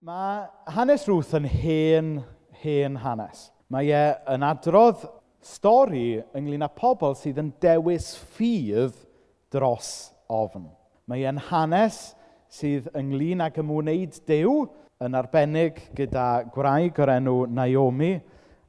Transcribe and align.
Mae 0.00 0.46
hanes 0.72 1.02
Ruth 1.10 1.34
yn 1.36 1.44
hen, 1.44 2.06
hen 2.62 2.94
hanes. 3.02 3.50
Mae 3.68 3.90
e 3.92 4.04
yn 4.32 4.44
adrodd 4.48 5.02
stori 5.44 6.22
ynglyn 6.38 6.62
â 6.64 6.70
pobl 6.72 7.12
sydd 7.20 7.36
yn 7.42 7.50
dewis 7.60 8.14
ffydd 8.32 8.94
dros 9.52 9.90
ofn. 10.32 10.70
Mae 11.04 11.26
e'n 11.28 11.36
hanes 11.50 11.98
sydd 12.48 12.88
ynglyn 12.96 13.44
ag 13.44 13.58
ymwneud 13.60 14.16
dew 14.24 14.54
yn 15.04 15.18
arbennig 15.20 15.82
gyda 15.98 16.46
gwraig 16.54 16.96
o'r 17.04 17.12
enw 17.18 17.34
Naomi 17.58 18.14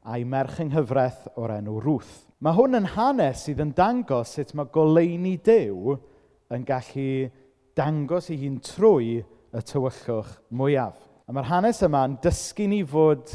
a'i 0.04 0.25
merch 0.27 0.59
yng 0.59 0.73
nghyfraith 0.73 1.29
o'r 1.39 1.54
enw 1.61 1.77
Ruth. 1.86 2.25
Mae 2.43 2.57
hwn 2.57 2.75
yn 2.82 2.89
hanes 2.98 3.45
sydd 3.45 3.61
yn 3.63 3.71
dangos 3.77 4.36
sut 4.36 4.52
mae 4.52 4.68
goleuni 4.75 5.38
dew 5.48 5.95
yn 6.52 6.68
gallu 6.68 7.32
dangos 7.79 8.27
ei 8.36 8.41
hun 8.43 8.59
trwy 8.68 9.21
y 9.23 9.63
tywyllwch 9.71 10.36
mwyaf. 10.52 11.07
A 11.32 11.34
mae'r 11.34 11.48
hanes 11.48 11.77
yma'n 11.86 12.18
dysgu 12.20 12.66
ni 12.68 12.82
fod 12.84 13.30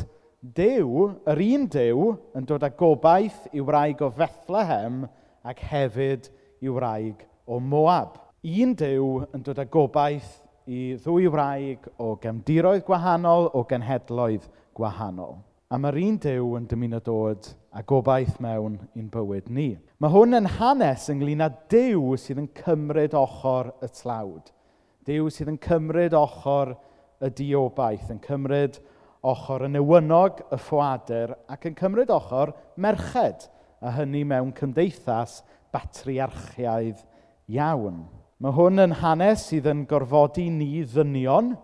dew, 0.58 1.06
yr 1.32 1.38
un 1.40 1.62
dew, 1.72 2.10
yn 2.36 2.44
dod 2.44 2.66
â 2.66 2.68
gobaith 2.76 3.46
i 3.56 3.62
wraig 3.64 4.02
o 4.04 4.10
Fethlehem 4.12 4.98
ac 5.48 5.62
hefyd 5.70 6.26
i 6.60 6.68
wraig 6.68 7.22
o 7.48 7.56
Moab. 7.56 8.18
Un 8.44 8.74
dew 8.76 9.22
yn 9.32 9.46
dod 9.46 9.62
â 9.62 9.64
gobaith 9.72 10.28
i 10.68 10.90
ddwy 11.06 11.30
wraig 11.32 11.88
o 11.96 12.10
gefndiroedd 12.20 12.84
gwahanol, 12.84 13.48
o 13.56 13.64
genhedloedd 13.64 14.44
gwahanol. 14.76 15.38
A 15.72 15.80
mae'r 15.80 15.96
un 16.02 16.18
dew 16.20 16.50
yn 16.58 16.68
dymuno 16.68 17.00
dod 17.00 17.48
a 17.72 17.80
gobaith 17.80 18.36
mewn 18.44 18.76
i'n 18.92 19.08
bywyd 19.08 19.48
ni. 19.48 19.70
Mae 20.04 20.12
hwn 20.12 20.36
yn 20.42 20.50
hanes 20.58 21.08
ynglyn 21.14 21.48
â 21.48 21.48
dew 21.72 22.12
sydd 22.20 22.44
yn 22.44 22.52
cymryd 22.60 23.16
ochr 23.16 23.72
y 23.80 23.88
tlawd. 24.02 24.52
Dew 25.08 25.32
sydd 25.32 25.48
yn 25.54 25.62
cymryd 25.64 26.12
ochr 26.12 26.76
y 27.22 27.30
diobaith, 27.32 28.10
yn 28.12 28.20
cymryd 28.24 28.78
ochr 29.26 29.66
y 29.66 29.70
newynog, 29.72 30.42
y 30.52 30.58
ffoadur, 30.60 31.34
ac 31.50 31.66
yn 31.70 31.76
cymryd 31.78 32.12
ochr 32.14 32.52
merched, 32.80 33.48
a 33.80 33.92
hynny 33.98 34.22
mewn 34.28 34.52
cymdeithas 34.56 35.40
batriarchiaidd 35.74 37.02
iawn. 37.52 38.04
Mae 38.42 38.52
hwn 38.56 38.82
yn 38.84 38.96
hanes 39.00 39.46
sydd 39.48 39.68
yn 39.70 39.84
gorfodi 39.88 40.48
ni 40.52 40.82
ddynion 40.84 41.54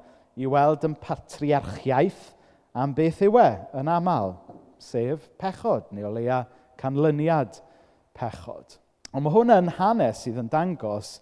i 0.41 0.49
weld 0.49 0.87
yn 0.89 0.97
patriarchiaeth 1.01 2.31
am 2.73 2.95
beth 2.97 3.21
yw 3.27 3.37
e 3.43 3.49
yn 3.81 3.91
aml, 3.93 4.37
sef 4.81 5.29
pechod, 5.41 5.91
neu 5.93 6.09
o 6.09 6.15
leia 6.15 6.43
canlyniad 6.81 7.61
pechod. 8.17 8.79
Ond 9.13 9.27
mae 9.27 9.35
hwn 9.35 9.53
yn 9.53 9.71
hanes 9.77 10.25
sydd 10.25 10.41
yn 10.41 10.49
dangos 10.53 11.19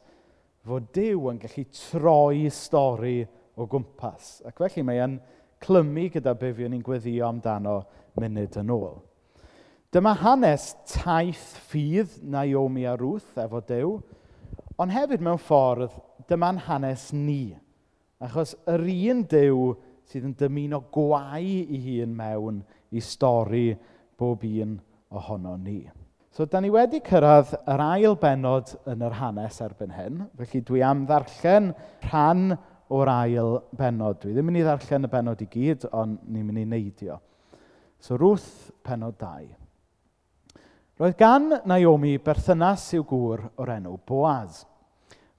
fod 0.67 0.91
Dyw 0.95 1.31
yn 1.33 1.41
gallu 1.43 1.65
troi 1.75 2.51
stori 2.55 3.19
o 3.57 3.67
gwmpas. 3.71 4.41
Ac 4.47 4.61
felly 4.61 4.85
mae 4.87 5.01
e'n 5.05 5.19
clymu 5.61 6.09
gyda 6.15 6.35
be 6.39 6.53
fi'n 6.57 6.75
ni'n 6.75 6.85
gweddio 6.85 7.27
amdano 7.29 7.81
munud 8.19 8.59
yn 8.61 8.75
ôl. 8.75 8.99
Dyma 9.91 10.15
hanes 10.21 10.71
taith 10.87 11.57
ffydd 11.67 12.21
Naomi 12.23 12.87
a 12.87 12.95
Ruth 12.99 13.39
efo 13.43 13.59
Dyw, 13.67 13.97
ond 14.79 14.95
hefyd 14.95 15.23
mewn 15.27 15.41
ffordd 15.43 15.97
dyma'n 16.31 16.61
hanes 16.69 17.09
ni. 17.13 17.57
Achos 18.23 18.55
yr 18.71 18.85
un 18.87 19.25
Dyw 19.27 19.73
sydd 20.11 20.29
yn 20.29 20.37
dymuno 20.39 20.85
gwau 20.95 21.43
i 21.43 21.81
hun 21.87 22.15
mewn 22.17 22.61
i 22.95 23.03
stori 23.03 23.73
bob 24.19 24.45
un 24.47 24.77
ohono 25.11 25.57
ni. 25.59 25.83
So, 26.31 26.47
da 26.47 26.61
ni 26.63 26.71
wedi 26.71 27.01
cyrraedd 27.03 27.57
yr 27.67 27.83
ail 27.83 28.15
benod 28.21 28.71
yn 28.91 29.03
yr 29.03 29.17
hanes 29.19 29.59
erbyn 29.65 29.91
hyn, 29.97 30.21
felly 30.39 30.61
dwi 30.67 30.85
am 30.87 31.03
ddarllen 31.09 31.73
rhan 32.07 32.53
o'r 32.91 33.11
ail 33.13 33.57
benod. 33.77 34.19
Dwi 34.23 34.35
ddim 34.35 34.49
yn 34.51 34.53
mynd 34.53 34.63
i 34.63 34.67
ddarllen 34.67 35.07
y 35.07 35.11
benod 35.13 35.43
i 35.45 35.49
gyd, 35.51 35.87
ond 35.95 36.21
ni'n 36.27 36.47
mynd 36.47 36.63
i 36.63 36.67
neidio. 36.69 37.21
So, 38.03 38.17
rwth 38.17 38.71
penod 38.87 39.19
2. 39.21 39.51
Roedd 41.01 41.17
gan 41.17 41.47
Naomi 41.71 42.19
berthynas 42.21 42.91
i'w 42.97 43.05
gŵr 43.09 43.47
o'r 43.61 43.71
enw 43.79 43.95
Boaz. 44.09 44.65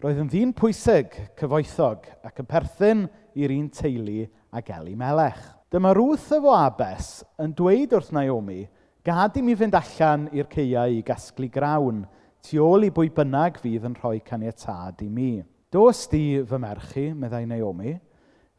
Roedd 0.01 0.23
yn 0.23 0.29
ddyn 0.31 0.53
pwysig, 0.57 1.13
cyfoethog, 1.37 2.07
ac 2.25 2.39
yn 2.41 2.47
perthyn 2.49 3.03
i'r 3.37 3.53
un 3.53 3.67
teulu 3.69 4.23
ag 4.57 4.71
Eli 4.73 4.95
Melech. 4.97 5.43
Dyma 5.71 5.91
rwth 5.93 6.31
y 6.33 6.39
foabes 6.41 7.11
yn 7.39 7.53
dweud 7.57 7.93
wrth 7.93 8.09
Naomi, 8.15 8.63
gad 9.05 9.37
i 9.37 9.43
mi 9.45 9.53
fynd 9.59 9.77
allan 9.77 10.25
i'r 10.33 10.49
ceiau 10.49 10.97
i 10.97 11.03
gasglu 11.05 11.51
grawn, 11.53 12.01
tu 12.41 12.57
ôl 12.65 12.87
i 12.87 12.89
bwy 12.93 13.11
bynnag 13.13 13.61
fydd 13.61 13.85
yn 13.91 13.99
rhoi 13.99 14.17
caniatad 14.25 15.05
i 15.05 15.09
mi. 15.13 15.31
Dos 15.71 16.09
di 16.11 16.41
fy 16.43 16.57
merchu, 16.59 17.03
meddai 17.15 17.45
Naomi, 17.47 17.93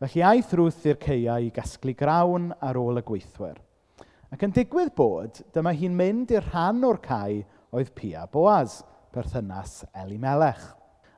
felly 0.01 0.23
aeth 0.25 0.55
Ruth 0.57 0.87
i'r 0.89 0.97
ceiau 0.97 1.45
i 1.45 1.51
gasglu 1.53 1.93
grawn 1.93 2.47
ar 2.57 2.79
ôl 2.81 3.03
y 3.03 3.03
gweithwyr. 3.05 3.59
Ac 4.33 4.47
yn 4.47 4.55
digwydd 4.57 4.95
bod, 4.97 5.43
dyma 5.53 5.75
hi'n 5.77 5.93
mynd 5.93 6.33
i'r 6.33 6.49
rhan 6.49 6.81
o'r 6.89 7.03
cae 7.05 7.43
oedd 7.69 7.93
Pia 7.93 8.25
Boaz, 8.33 8.79
perthynas 9.13 9.83
Elimelech. 9.93 10.65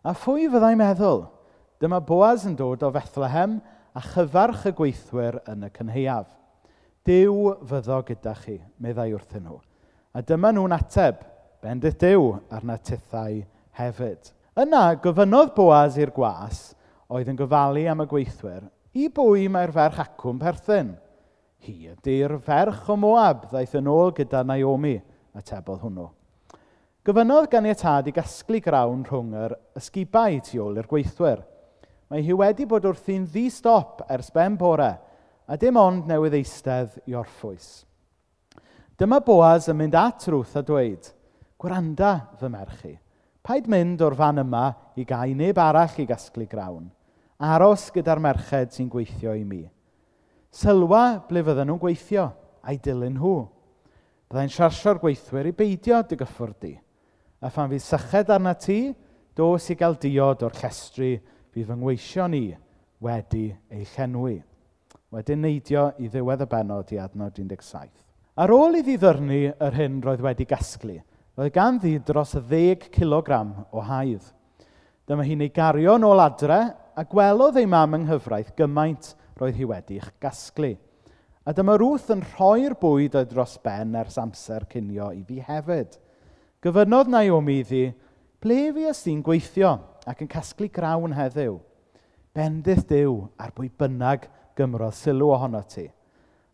A 0.03 0.17
phwy 0.19 0.51
fyddai'n 0.51 0.83
meddwl? 0.83 1.29
Dyma 1.79 2.03
Boaz 2.03 2.51
yn 2.51 2.59
dod 2.59 2.83
o 2.83 2.91
Fethlehem 2.99 3.61
a 3.95 4.03
chyfarch 4.03 4.67
y 4.73 4.75
gweithwyr 4.75 5.45
yn 5.47 5.63
y 5.69 5.75
cynheiaf. 5.79 6.27
Dyw 7.07 7.61
fyddo 7.71 8.03
gyda 8.11 8.35
chi, 8.43 8.59
meddai 8.83 9.13
wrthyn 9.15 9.47
nhw. 9.47 9.63
A 10.11 10.27
dyma 10.27 10.51
nhw'n 10.51 10.75
ateb, 10.75 11.23
bendith 11.63 12.03
Dyw 12.03 12.33
arna 12.51 12.83
tithau 12.83 13.45
hefyd. 13.79 14.35
Yna 14.55 14.93
gofynodd 15.03 15.49
Boaz 15.57 15.97
i'r 15.99 16.13
gwas 16.15 16.59
oedd 17.11 17.27
yn 17.33 17.39
gofalu 17.41 17.89
am 17.91 18.05
y 18.05 18.07
gweithwyr, 18.07 18.69
i 18.95 19.09
bwy 19.11 19.49
mae'r 19.51 19.73
ferch 19.75 19.99
acwm 20.05 20.39
perthyn? 20.39 20.93
Hi 21.67 21.91
ydy'r 21.91 22.37
ferch 22.39 22.87
o 22.87 22.95
Moab, 22.95 23.49
ddaeth 23.51 23.75
yn 23.81 23.91
ôl 23.91 24.15
gyda 24.15 24.45
Naomi, 24.47 24.95
atebodd 25.35 25.83
hwnnw. 25.83 26.07
Gofynodd 27.03 27.51
ganiatad 27.51 28.07
i 28.07 28.15
gasglu 28.15 28.63
grawn 28.63 29.03
rhwng 29.09 29.35
yr 29.43 29.59
ysgubau 29.83 30.39
tu 30.47 30.63
ôl 30.63 30.79
i'r 30.79 30.91
gweithwyr. 30.93 31.43
Mae 32.07 32.23
hi 32.23 32.39
wedi 32.39 32.71
bod 32.71 32.87
wrthi'n 32.87 33.27
ddi-stop 33.27 34.07
ers 34.07 34.31
ben 34.31 34.55
bore, 34.61 34.93
a 35.51 35.59
dim 35.59 35.83
ond 35.83 36.07
newydd 36.07 36.39
eistedd 36.39 37.01
i 37.11 37.19
orffwys. 37.19 37.81
Dyma 38.95 39.19
Boaz 39.19 39.67
yn 39.67 39.83
mynd 39.83 39.99
at 39.99 40.31
rwth 40.31 40.55
a 40.55 40.63
dweud, 40.63 41.11
Gwranda 41.59 42.21
fy 42.39 42.55
merch 42.55 42.87
i 42.87 43.01
Paid 43.45 43.67
mynd 43.69 44.01
o'r 44.01 44.15
fan 44.17 44.41
yma 44.41 44.71
i 44.97 45.05
gau 45.05 45.35
neb 45.37 45.59
arall 45.61 45.99
i 46.01 46.07
gasglu 46.09 46.47
grawn. 46.49 46.87
Aros 47.45 47.91
gyda'r 47.93 48.23
merched 48.25 48.73
sy'n 48.73 48.89
gweithio 48.89 49.35
i 49.37 49.43
mi. 49.45 49.61
Sylwa 50.55 51.19
ble 51.29 51.43
fydden 51.45 51.69
nhw'n 51.69 51.83
gweithio 51.83 52.31
a'i 52.65 52.79
dilyn 52.81 53.19
nhw. 53.19 53.35
Byddai'n 54.33 54.55
siarsio'r 54.55 55.03
gweithwyr 55.03 55.51
i 55.51 55.55
beidio 55.59 56.01
dy 56.09 56.17
gyffwrdd 56.23 56.59
di. 56.65 56.73
A 57.45 57.51
phan 57.53 57.69
fydd 57.69 57.85
syched 57.85 58.33
arna 58.33 58.55
ti, 58.57 58.95
dos 59.37 59.69
i 59.69 59.77
gael 59.77 59.99
diod 60.01 60.47
o'r 60.47 60.61
llestri 60.63 61.13
fydd 61.53 61.69
fy 61.69 61.77
ngweisio 61.77 62.29
ni 62.33 62.47
wedi 63.05 63.51
ei 63.69 63.85
llenwi. 63.93 64.39
Wedyn 65.13 65.45
neidio 65.45 65.91
i 66.01 66.09
ddiwedd 66.09 66.47
y 66.47 66.49
benod 66.51 66.97
i 66.97 67.03
adnod 67.03 67.37
17. 67.37 67.91
Ar 68.41 68.51
ôl 68.57 68.81
iddi 68.81 68.97
ddyrnu 68.99 69.43
yr 69.53 69.77
hyn 69.77 70.01
roedd 70.03 70.25
wedi 70.25 70.49
gasglu, 70.49 70.97
Roedd 71.35 71.51
ganddi 71.51 71.97
dros 71.99 72.37
10 72.39 72.93
kilogram 72.95 73.49
o 73.75 73.83
haidd. 73.83 74.23
Dyma 75.03 75.25
hi'n 75.27 75.41
ei 75.43 75.51
gario 75.51 75.97
nôl 75.99 76.23
adre 76.23 76.61
a 76.95 77.03
gwelodd 77.11 77.59
ei 77.59 77.67
mam 77.67 77.97
yng 77.99 78.07
nghyfraith 78.07 78.53
gymaint 78.55 79.09
roedd 79.41 79.59
hi 79.59 79.67
wedi'ch 79.67 80.13
gasglu. 80.23 80.77
A 81.43 81.51
dyma 81.51 81.75
rwth 81.75 82.13
yn 82.15 82.23
rhoi'r 82.23 82.79
bwyd 82.79 83.19
oedd 83.19 83.35
dros 83.35 83.59
ben 83.67 83.99
ers 83.99 84.21
amser 84.23 84.69
cinio 84.71 85.11
i 85.11 85.25
fi 85.27 85.43
hefyd. 85.43 85.99
Gofynodd 86.63 87.11
Naomi 87.11 87.59
iddi, 87.65 87.85
ble 88.39 88.63
fi 88.79 88.89
ys 88.95 89.03
ti'n 89.03 89.27
gweithio 89.27 89.75
ac 90.07 90.23
yn 90.23 90.31
casglu 90.31 90.71
grawn 90.71 91.19
heddiw? 91.19 91.59
Bendith 92.31 92.87
Dyw 92.87 93.25
ar 93.43 93.51
bwy 93.59 93.75
bynnag 93.75 94.31
gymrodd 94.55 94.95
sylw 95.03 95.35
ohono 95.35 95.67
ti. 95.67 95.91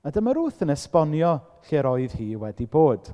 A 0.01 0.09
dyma 0.09 0.33
rwth 0.33 0.65
yn 0.65 0.73
esbonio 0.73 1.37
lle 1.69 1.85
roedd 1.85 2.17
hi 2.17 2.33
wedi 2.41 2.65
bod. 2.65 3.13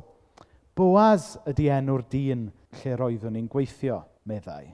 Boaz 0.77 1.39
ydy 1.49 1.71
enw'r 1.73 2.03
dyn 2.13 2.43
lle 2.83 2.97
roeddwn 3.01 3.33
ni'n 3.33 3.47
gweithio, 3.49 4.03
meddai. 4.29 4.67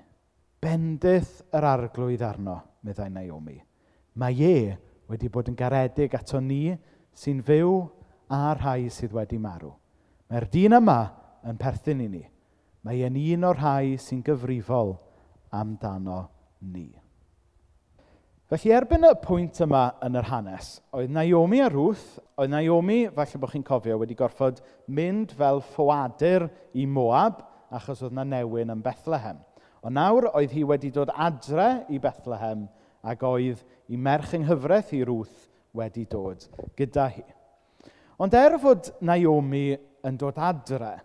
Bendith 0.62 1.44
yr 1.54 1.66
arglwydd 1.68 2.24
arno, 2.26 2.56
meddai 2.82 3.06
Naomi. 3.14 3.54
Mae 4.18 4.42
e 4.42 4.56
wedi 5.06 5.30
bod 5.30 5.52
yn 5.52 5.58
garedig 5.58 6.16
ato 6.18 6.40
ni 6.42 6.72
sy'n 7.14 7.44
fyw 7.46 7.76
a 8.34 8.40
rhai 8.56 8.90
sydd 8.90 9.14
wedi 9.14 9.38
marw. 9.38 9.70
Mae'r 10.26 10.48
dyn 10.50 10.74
yma 10.80 10.98
yn 11.46 11.60
perthyn 11.60 12.02
i 12.02 12.08
ni. 12.10 12.24
Mae 12.82 13.04
e'n 13.06 13.20
un 13.22 13.46
o'r 13.52 13.62
rhai 13.62 13.94
sy'n 14.02 14.24
gyfrifol 14.26 14.96
amdano 15.54 16.24
ni. 16.66 16.88
Felly, 18.52 18.68
erbyn 18.76 19.06
y 19.08 19.10
pwynt 19.16 19.62
yma 19.64 19.94
yn 20.04 20.18
yr 20.20 20.26
hanes, 20.28 20.74
oedd 20.92 21.08
Naomi 21.16 21.62
a 21.64 21.70
Ruth, 21.72 22.18
oedd 22.36 22.50
Naomi, 22.52 22.98
falle 23.16 23.38
bod 23.40 23.48
chi'n 23.54 23.64
cofio, 23.64 23.94
wedi 24.02 24.12
gorfod 24.18 24.58
mynd 24.92 25.32
fel 25.38 25.62
ffoadur 25.70 26.44
i 26.76 26.84
Moab, 26.84 27.38
achos 27.72 28.02
oedd 28.04 28.12
na 28.18 28.26
newyn 28.28 28.74
yn 28.74 28.82
Bethlehem. 28.84 29.40
Ond 29.80 29.96
nawr 29.96 30.28
oedd 30.34 30.52
hi 30.52 30.66
wedi 30.68 30.92
dod 30.92 31.14
adre 31.16 31.86
i 31.88 32.02
Bethlehem 32.04 32.66
ac 33.08 33.24
oedd 33.24 33.64
i 33.88 33.96
merch 33.96 34.36
yng 34.36 34.44
nghyfraith 34.44 34.92
i 35.00 35.02
Ruth 35.08 35.48
wedi 35.72 36.04
dod 36.12 36.44
gyda 36.76 37.08
hi. 37.16 37.24
Ond 38.20 38.36
er 38.36 38.60
fod 38.60 38.92
Naomi 39.00 39.70
yn 40.04 40.20
dod 40.20 40.36
adre, 40.36 40.98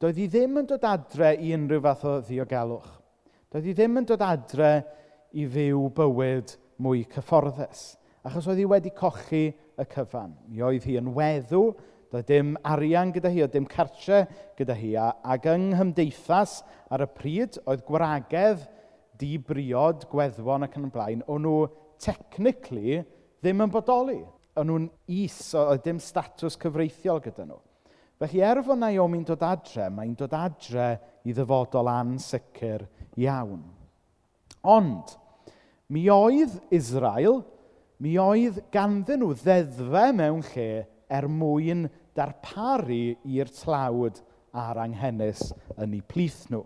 doedd 0.00 0.24
hi 0.24 0.32
ddim 0.32 0.62
yn 0.64 0.72
dod 0.72 0.88
adre 0.88 1.36
i 1.36 1.52
unrhyw 1.52 1.84
fath 1.84 2.08
o 2.08 2.18
ddiogelwch. 2.24 2.90
Doedd 3.52 3.68
hi 3.68 3.76
ddim 3.76 4.00
yn 4.00 4.12
dod 4.14 4.24
adre 4.32 4.76
i 5.36 5.44
fyw 5.52 5.90
bywyd 5.92 6.60
mwy 6.82 7.04
cyfforddus. 7.12 7.94
Achos 8.24 8.46
oedd 8.48 8.62
hi 8.62 8.68
wedi 8.68 8.92
cochi 8.96 9.46
y 9.52 9.86
cyfan. 9.90 10.32
Mi 10.48 10.62
oedd 10.64 10.86
hi 10.88 10.96
yn 11.00 11.10
weddw, 11.16 11.74
doedd 12.12 12.28
dim 12.30 12.54
arian 12.66 13.12
gyda 13.14 13.32
hi, 13.32 13.42
oedd 13.44 13.54
dim 13.56 13.66
cartre 13.68 14.24
gyda 14.58 14.76
hi. 14.78 14.94
Ac 14.96 15.48
yng 15.50 15.72
nghymdeithas 15.72 16.60
ar 16.92 17.04
y 17.04 17.10
pryd 17.16 17.58
oedd 17.64 17.84
gwragedd 17.88 18.64
di 19.20 19.36
briod, 19.38 20.06
gweddfon 20.10 20.66
ac 20.66 20.78
yn 20.78 20.88
y 20.88 20.94
blaen, 20.94 21.26
o'n 21.30 21.44
nhw 21.44 21.66
technically 22.02 23.02
ddim 23.42 23.62
yn 23.66 23.74
bodoli. 23.74 24.22
O'n 24.58 24.70
nhw'n 24.70 24.88
is, 25.10 25.38
oedd 25.58 25.84
dim 25.86 26.00
statws 26.02 26.58
cyfreithiol 26.62 27.22
gyda 27.24 27.46
nhw. 27.48 27.60
Felly 28.22 28.44
er 28.46 28.60
fod 28.62 28.78
Naomi'n 28.78 29.24
dod 29.26 29.42
adre, 29.42 29.88
mae'n 29.90 30.14
dod 30.16 30.34
adre 30.38 30.92
i 31.26 31.34
ddyfodol 31.34 31.90
ansicr 31.90 32.86
iawn. 33.20 33.64
Ond, 34.64 35.16
Mi 35.94 36.08
oedd 36.10 36.56
Israel, 36.74 37.44
mi 38.02 38.16
oedd 38.18 38.58
ganddyn 38.74 39.20
nhw 39.22 39.34
ddeddfau 39.38 40.14
mewn 40.16 40.42
lle 40.50 40.68
er 41.06 41.26
mwyn 41.30 41.86
darparu 42.16 43.14
i'r 43.22 43.50
tlawd 43.60 44.18
a'r 44.54 44.80
anghennis 44.88 45.52
yn 45.78 45.94
eu 45.94 46.02
plith 46.10 46.48
nhw. 46.50 46.64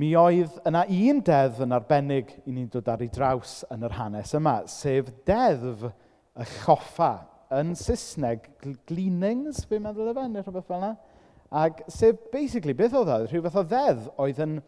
Mi 0.00 0.14
oedd 0.16 0.56
yna 0.68 0.86
un 0.86 1.20
deddf 1.26 1.60
yn 1.66 1.76
arbennig 1.76 2.32
i 2.46 2.54
ni'n 2.54 2.70
dod 2.72 2.88
ar 2.88 3.02
ei 3.04 3.10
draws 3.12 3.58
yn 3.74 3.84
yr 3.84 3.96
hanes 3.98 4.32
yma, 4.38 4.60
sef 4.70 5.10
deddf 5.28 5.88
y 5.90 6.46
choffa. 6.62 7.12
Yn 7.52 7.74
Saesneg, 7.76 8.46
gleanings, 8.86 9.64
fi'n 9.66 9.82
meddwl 9.82 10.12
efo, 10.12 10.22
e 10.22 10.30
neu 10.30 10.44
rhywbeth 10.44 10.68
fel 10.68 10.78
yna. 10.78 10.92
Ac 11.50 11.82
sef, 11.90 12.20
basically, 12.32 12.76
beth 12.78 12.94
oedd 12.94 13.10
oedd? 13.10 13.32
Rhyw 13.32 13.42
fath 13.48 13.58
o 13.58 13.64
ddeddf 13.66 14.06
oedd 14.22 14.44
yn 14.46 14.60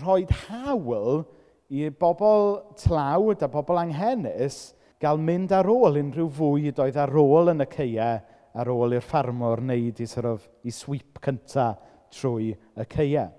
rhoi 0.00 0.24
hawl 0.48 1.20
i 1.70 1.86
bobl 1.94 2.58
tlawd 2.82 3.44
a 3.46 3.48
bobl 3.50 3.78
anghenus 3.78 4.72
gael 5.00 5.20
mynd 5.22 5.52
ar 5.54 5.68
ôl 5.70 5.98
unrhyw 6.00 6.28
fwyd 6.34 6.80
oedd 6.82 6.98
ar 6.98 7.14
ôl 7.16 7.52
yn 7.52 7.62
y 7.62 7.68
ceiau 7.70 8.18
ar 8.60 8.70
ôl 8.72 8.96
i'r 8.96 9.04
ffarmwr 9.06 9.62
wneud 9.62 10.00
i, 10.02 10.06
sort 10.10 10.26
of, 10.26 10.48
i 10.66 10.72
sweep 10.74 11.20
cyntaf 11.22 11.78
trwy 12.10 12.50
y 12.56 12.86
ceiau. 12.90 13.30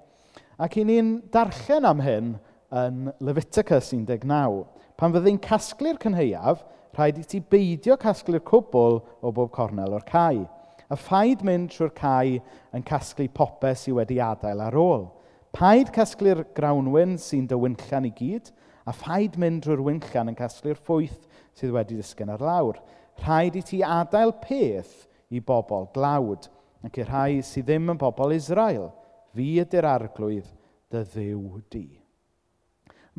Ac 0.62 0.78
i 0.80 0.86
ni'n 0.88 1.18
darllen 1.34 1.88
am 1.90 2.04
hyn 2.06 2.32
yn 2.72 3.10
Leviticus 3.20 3.92
19. 3.92 4.64
Pan 4.96 5.16
fyddai'n 5.16 5.42
casglu'r 5.44 6.00
cynheiaf, 6.00 6.64
rhaid 6.96 7.20
i 7.20 7.28
ti 7.28 7.42
beidio 7.44 7.98
casglu'r 8.00 8.44
cwbl 8.48 9.02
o 9.20 9.32
bob 9.36 9.52
cornel 9.52 9.98
o'r 9.98 10.08
cae. 10.08 10.46
A 10.92 10.98
ffaid 11.00 11.44
mynd 11.48 11.72
trwy'r 11.74 11.92
cae 11.98 12.40
yn 12.76 12.86
casglu 12.88 13.28
popeth 13.36 13.84
sydd 13.84 13.98
wedi 14.00 14.20
adael 14.24 14.64
ar 14.64 14.78
ôl. 14.80 15.10
Paid 15.52 15.90
casglu'r 15.92 16.46
grawnwyn 16.56 17.18
sy'n 17.20 17.50
dy 17.50 17.58
wynllan 17.60 18.08
i 18.08 18.12
gyd, 18.16 18.54
a 18.88 18.94
phaid 18.96 19.36
mynd 19.42 19.66
drwy'r 19.66 19.84
wynllan 19.84 20.32
yn 20.32 20.38
casglu'r 20.38 20.80
ffwyth 20.80 21.28
sydd 21.60 21.74
wedi 21.76 21.98
disgyn 22.00 22.32
ar 22.32 22.44
lawr. 22.46 22.80
Rhaid 23.20 23.60
i 23.60 23.64
ti 23.68 23.82
adael 23.84 24.32
peth 24.42 25.10
i 25.30 25.44
bobl 25.44 25.90
glawd, 25.94 26.48
ac 26.88 27.02
i 27.02 27.06
rhai 27.06 27.44
sydd 27.44 27.68
ddim 27.68 27.92
yn 27.92 28.00
bobl 28.00 28.32
Israel. 28.38 28.90
Fi 29.36 29.50
ydy'r 29.66 29.90
arglwydd 29.92 30.48
dy 30.92 31.04
ddiw 31.12 31.62
di. 31.72 31.86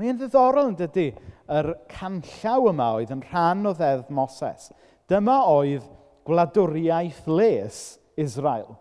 Mae'n 0.01 0.17
ddiddorol 0.17 0.73
yn 0.73 0.77
dydy 0.81 1.09
yr 1.53 1.75
canllaw 1.93 2.71
yma 2.73 2.91
oedd 2.97 3.13
yn 3.13 3.25
rhan 3.29 3.69
o 3.69 3.77
ddeddf 3.77 4.09
Moses. 4.09 4.71
Dyma 5.09 5.43
oedd 5.53 5.85
gwladwriaeth 6.25 7.27
les 7.29 7.83
Israel. 8.17 8.73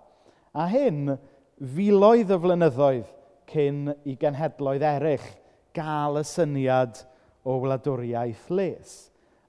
A 0.56 0.72
hyn 0.72 1.18
filoedd 1.60 2.32
o 2.32 2.40
flynyddoedd 2.40 3.18
cyn 3.52 3.92
i 4.08 4.16
genhedloedd 4.20 4.86
eraill 4.88 5.28
gael 5.76 6.20
y 6.22 6.26
syniad 6.28 7.02
o 7.48 7.58
wladwriaeth 7.64 8.48
les. 8.54 8.94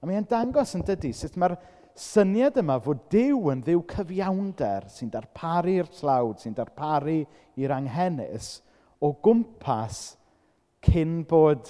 A 0.01 0.07
mae'n 0.07 0.27
dangos 0.29 0.75
yn 0.77 0.83
dydy 0.85 1.13
sut 1.15 1.37
mae'r 1.39 1.55
syniad 1.95 2.57
yma 2.59 2.79
fod 2.83 3.05
Dyw 3.13 3.51
yn 3.53 3.61
ddiw 3.63 3.83
cyfiawnder 3.91 4.89
sy'n 4.91 5.11
darparu'r 5.13 5.89
tlawd, 5.93 6.41
sy'n 6.41 6.55
darparu 6.57 7.21
i'r 7.61 7.75
anghenus 7.75 8.57
o 9.03 9.13
gwmpas 9.23 10.03
cyn 10.83 11.21
bod 11.29 11.69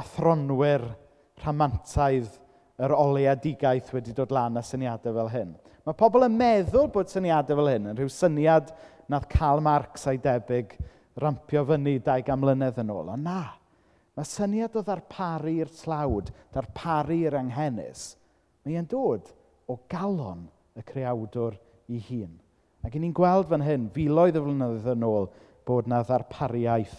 athronwyr 0.00 0.84
rhamantaidd 1.42 2.40
yr 2.84 2.94
oleadigaeth 2.94 3.92
wedi 3.94 4.14
dod 4.14 4.32
lan 4.34 4.58
â 4.58 4.64
syniadau 4.66 5.14
fel 5.14 5.30
hyn. 5.32 5.54
Mae 5.84 5.96
pobl 5.98 6.26
yn 6.26 6.36
meddwl 6.38 6.90
bod 6.92 7.10
syniadau 7.12 7.58
fel 7.60 7.70
hyn 7.70 7.90
yn 7.92 7.98
rhyw 7.98 8.10
syniad 8.10 8.72
nath 9.10 9.28
Karl 9.30 9.62
Marx 9.64 10.06
a'i 10.10 10.18
debyg 10.20 10.74
rampio 11.20 11.64
fyny 11.68 11.98
200 12.04 12.38
mlynedd 12.40 12.80
yn 12.82 12.92
ôl, 12.94 13.12
ond 13.14 13.26
na. 13.26 13.42
Mae 14.14 14.28
syniad 14.28 14.76
o 14.78 14.82
ddarparu'r 14.86 15.70
tlawd, 15.74 16.30
ddarparu'r 16.54 17.38
anghenus, 17.40 18.12
mae 18.62 18.78
e'n 18.78 18.88
dod 18.90 19.30
o 19.70 19.80
galon 19.90 20.44
y 20.78 20.84
creawdwr 20.86 21.56
i 21.90 21.98
hun. 22.08 22.36
Ac 22.84 22.94
ni'n 23.00 23.14
gweld 23.16 23.48
fan 23.50 23.64
hyn, 23.64 23.88
filoedd 23.94 24.38
o 24.38 24.44
flynyddoedd 24.44 24.92
yn 24.92 25.06
ôl, 25.08 25.28
bod 25.64 25.88
na 25.88 26.02
ddarpariaeth 26.04 26.96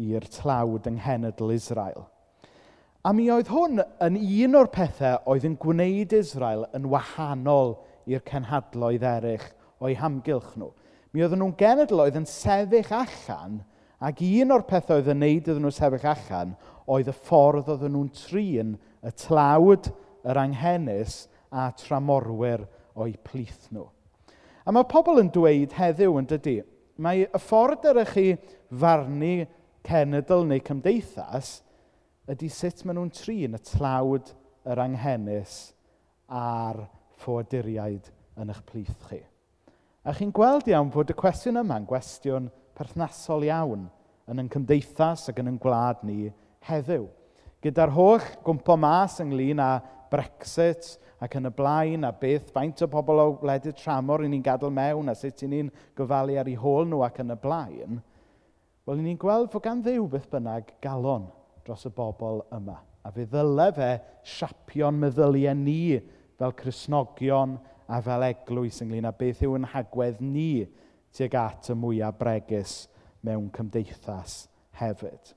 i'r 0.00 0.26
tlawd 0.38 0.86
yng 0.88 1.00
nghenedl 1.00 1.52
Israel. 1.54 2.06
A 3.02 3.10
mi 3.12 3.26
oedd 3.34 3.50
hwn 3.50 3.82
yn 4.06 4.18
un 4.20 4.60
o'r 4.60 4.70
pethau 4.70 5.18
oedd 5.32 5.46
yn 5.48 5.56
gwneud 5.58 6.14
Israel 6.14 6.68
yn 6.76 6.86
wahanol 6.92 7.74
i'r 8.06 8.22
cenhadloedd 8.28 9.02
eraill 9.08 9.48
o'i 9.82 9.96
hamgylch 9.98 10.54
nhw 10.54 10.70
mi 11.12 11.22
oedden 11.22 11.42
nhw'n 11.42 11.56
genedl 11.60 12.00
oedd 12.04 12.18
yn 12.22 12.28
sefyll 12.28 12.92
allan 12.96 13.60
ac 14.02 14.22
un 14.26 14.54
o'r 14.56 14.64
pethau 14.68 15.00
oedd 15.00 15.10
yn 15.12 15.20
neud 15.22 15.48
iddyn 15.48 15.62
nhw 15.62 15.72
sefyll 15.76 16.06
allan 16.12 16.54
oedd 16.90 17.10
y 17.12 17.14
ffordd 17.14 17.70
oedden 17.74 17.92
nhw'n 17.94 18.12
trin 18.16 18.76
y 19.02 19.12
tlawd, 19.24 19.90
yr 20.26 20.38
anghenus 20.38 21.26
a 21.50 21.68
tramorwyr 21.78 22.64
o'i 22.98 23.16
plith 23.26 23.68
nhw. 23.74 23.88
A 24.64 24.72
mae 24.74 24.86
pobl 24.88 25.20
yn 25.22 25.30
dweud 25.34 25.74
heddiw 25.74 26.16
yn 26.20 26.28
dydy, 26.30 26.60
mae 27.02 27.26
y 27.26 27.40
ffordd 27.42 27.88
ar 27.90 28.04
chi 28.12 28.36
farnu 28.70 29.34
cenedl 29.86 30.46
neu 30.46 30.62
cymdeithas 30.64 31.56
ydy 32.30 32.50
sut 32.52 32.84
maen 32.86 33.00
nhw'n 33.00 33.14
trin 33.16 33.58
y 33.58 33.62
tlawd 33.72 34.32
yr 34.70 34.82
anghenus 34.84 35.58
a'r 36.30 36.84
ffoaduriaid 37.22 38.08
yn 38.40 38.54
eich 38.54 38.62
plith 38.68 39.08
chi. 39.10 39.20
A 40.02 40.10
chi'n 40.10 40.32
gweld 40.34 40.66
iawn 40.66 40.88
fod 40.90 41.12
y 41.12 41.14
cwestiwn 41.14 41.60
yma'n 41.60 41.84
gwestiwn 41.86 42.48
perthnasol 42.74 43.44
iawn 43.46 43.84
yn 44.26 44.42
yn 44.42 44.48
cymdeithas 44.50 45.28
ac 45.30 45.36
yn 45.38 45.52
yn 45.52 45.60
gwlad 45.62 46.00
ni 46.02 46.24
heddiw. 46.66 47.04
Gyda'r 47.62 47.92
holl 47.94 48.24
gwmpo 48.42 48.74
mas 48.82 49.20
ynglyn 49.22 49.62
â 49.62 49.68
Brexit 50.10 50.96
ac 51.22 51.36
yn 51.38 51.46
y 51.46 51.52
blaen, 51.54 52.02
a 52.02 52.10
beth 52.10 52.50
faint 52.50 52.82
o 52.82 52.88
bobl 52.90 53.22
o 53.22 53.28
wledydd 53.44 53.78
tramor 53.78 54.26
i 54.26 54.32
ni'n 54.32 54.42
gadael 54.42 54.74
mewn, 54.74 55.12
a 55.12 55.14
sut 55.14 55.44
i 55.46 55.52
ni'n 55.52 55.70
gofalu 55.94 56.34
ar 56.40 56.50
ei 56.50 56.58
hôl 56.58 56.90
nhw 56.90 57.04
ac 57.06 57.22
yn 57.22 57.36
y 57.36 57.38
blaen, 57.44 58.02
wel, 58.82 58.98
ni'n 59.06 59.22
gweld 59.22 59.52
fod 59.54 59.62
gan 59.68 59.86
ddew 59.86 60.08
beth 60.10 60.26
bynnag 60.34 60.74
galon 60.82 61.30
dros 61.62 61.86
y 61.86 61.94
bobl 61.94 62.42
yma. 62.50 62.80
A 63.06 63.14
fe 63.14 63.30
ddyle 63.30 63.70
fe 63.78 63.92
siapio'n 64.34 64.98
meddyliau 64.98 65.54
ni 65.62 66.00
fel 66.42 66.58
Cresnogion 66.58 67.60
a 67.92 68.00
fel 68.04 68.24
eglwys 68.30 68.80
ynglyn 68.84 69.08
â 69.08 69.12
beth 69.18 69.42
yw 69.44 69.58
yn 69.58 69.68
hagwedd 69.74 70.22
ni 70.24 70.64
tuag 71.12 71.36
at 71.36 71.68
y 71.72 71.76
mwyaf 71.76 72.16
bregus 72.20 72.76
mewn 73.22 73.50
cymdeithas 73.52 74.46
hefyd. 74.80 75.34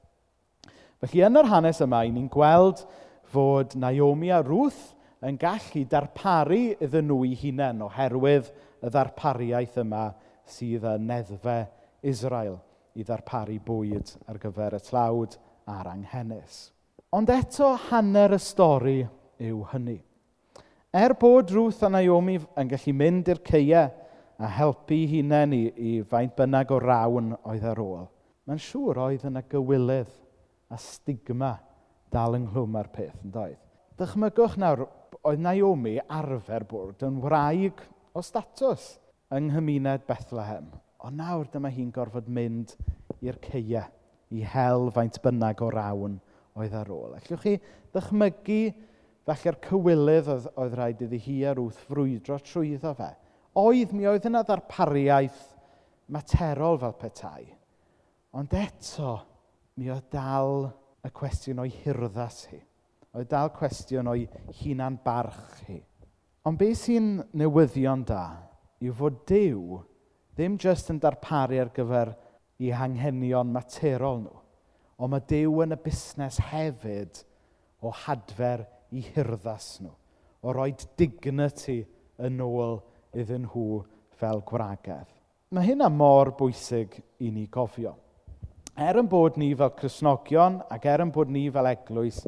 Felly, 1.04 1.26
yn 1.28 1.40
yr 1.42 1.50
hanes 1.52 1.82
yma, 1.84 2.06
ni'n 2.08 2.30
gweld 2.32 2.86
fod 3.34 3.76
Naomi 3.80 4.32
a 4.32 4.40
Ruth 4.46 4.94
yn 5.26 5.40
gallu 5.42 5.84
darparu 5.92 6.62
iddyn 6.80 7.10
nhw 7.10 7.26
eu 7.28 7.40
hunain 7.42 7.84
oherwydd 7.86 8.52
y 8.80 8.92
ddarpariaeth 8.94 9.82
yma 9.84 10.06
sydd 10.56 10.88
yn 10.96 11.10
neddfe 11.10 11.58
Israel 12.06 12.60
i 12.96 13.04
ddarparu 13.04 13.60
bwyd 13.66 14.16
ar 14.32 14.40
gyfer 14.40 14.78
y 14.78 14.82
tlawd 14.88 15.36
a'r 15.68 15.92
anghennis. 15.92 16.70
Ond 17.16 17.32
eto 17.34 17.74
hanner 17.90 18.36
y 18.36 18.42
stori 18.42 19.00
yw 19.44 19.64
hynny. 19.74 20.00
Er 20.96 21.12
bod 21.20 21.50
Ruth 21.52 21.82
a 21.84 21.90
Naomi 21.92 22.38
yn 22.56 22.70
gallu 22.72 22.92
mynd 22.96 23.28
i'r 23.28 23.40
ceia 23.44 23.82
a 24.40 24.48
helpu 24.48 24.96
hunain 25.12 25.52
i, 25.52 25.66
i 25.76 25.90
faint 26.08 26.32
bynnag 26.38 26.72
o 26.72 26.78
rawn 26.80 27.34
oedd 27.36 27.66
ar 27.68 27.82
ôl, 27.84 28.06
mae'n 28.48 28.62
siŵr 28.64 29.02
oedd 29.04 29.26
yna 29.28 29.42
gywilydd 29.52 30.14
a 30.72 30.80
stigma 30.80 31.50
dal 32.16 32.38
ynghlwm 32.40 32.80
ar 32.80 32.88
peth, 32.96 33.18
yn 33.28 33.36
doedd? 33.36 33.60
Dychmygwch 34.00 34.56
nawr, 34.64 34.86
oedd 35.20 35.44
Naomi 35.44 35.98
arfer 36.00 36.64
bod 36.72 37.04
yn 37.04 37.20
wraig 37.28 37.84
o 38.16 38.24
statws 38.24 38.94
yng 39.36 39.52
nghymuned 39.52 40.08
Bethlehem. 40.08 40.72
Ond 41.04 41.20
nawr 41.20 41.52
dyma 41.52 41.76
hi'n 41.76 41.92
gorfod 41.92 42.32
mynd 42.32 42.72
i'r 43.20 43.44
ceia 43.50 43.84
i 44.32 44.48
hel 44.48 44.88
faint 44.96 45.20
bynnag 45.28 45.60
o 45.60 45.76
rawn 45.76 46.22
oedd 46.56 46.80
ar 46.80 46.88
ôl. 46.88 47.20
Allwch 47.20 47.44
chi 47.44 47.60
ddychmygu 47.92 48.62
Felly'r 49.26 49.58
cywilydd 49.66 50.30
oedd, 50.30 50.48
oedd 50.62 50.76
rhaid 50.78 51.04
iddi 51.08 51.20
hi 51.26 51.38
a 51.50 51.56
wrth 51.56 51.80
frwydro 51.88 52.38
trwyddo 52.46 52.94
fe. 52.98 53.10
Oedd 53.58 53.94
mi 53.96 54.06
oedd 54.10 54.28
yna 54.30 54.44
ddarpariaeth 54.46 55.42
materol 56.14 56.78
fel 56.82 56.94
petai. 57.00 57.46
Ond 58.36 58.54
eto, 58.60 59.16
mi 59.80 59.90
oedd 59.90 60.12
dal 60.14 60.68
y 61.06 61.12
cwestiwn 61.16 61.64
o'i 61.64 61.74
hirddas 61.82 62.44
hi. 62.52 62.62
Oedd 63.16 63.32
dal 63.32 63.52
cwestiwn 63.56 64.12
o'i 64.12 64.28
hunan 64.62 65.00
barch 65.04 65.66
hi. 65.70 65.80
Ond 66.46 66.60
beth 66.62 66.84
sy'n 66.84 67.10
newyddion 67.34 68.04
da 68.06 68.26
yw 68.84 68.94
fod 68.94 69.24
Dyw 69.26 69.80
ddim 70.36 70.60
jyst 70.62 70.92
yn 70.94 71.00
darparu 71.02 71.58
ar 71.64 71.72
gyfer 71.74 72.12
i 72.62 72.70
hanghenion 72.76 73.50
materol 73.56 74.20
nhw, 74.22 74.36
ond 75.00 75.14
mae 75.14 75.24
Dyw 75.32 75.64
yn 75.64 75.74
y 75.74 75.80
busnes 75.82 76.38
hefyd 76.52 77.24
o 77.82 77.92
hadfer 78.04 78.66
i 78.96 79.04
hirddas 79.12 79.76
nhw, 79.84 79.92
o 80.46 80.54
roi 80.56 80.72
dignity 80.98 81.82
yn 82.26 82.40
ôl 82.44 82.80
iddyn 83.16 83.46
nhw 83.48 83.82
fel 84.16 84.42
gwragedd. 84.48 85.12
Mae 85.56 85.68
hynna 85.68 85.90
mor 85.92 86.34
bwysig 86.40 86.98
i 87.24 87.32
ni 87.32 87.46
gofio. 87.52 87.96
Er 88.76 89.00
yn 89.00 89.08
bod 89.08 89.38
ni 89.40 89.54
fel 89.56 89.72
Cresnogion 89.78 90.60
ac 90.72 90.88
er 90.92 91.04
yn 91.06 91.14
bod 91.16 91.30
ni 91.32 91.46
fel 91.54 91.70
Eglwys 91.70 92.24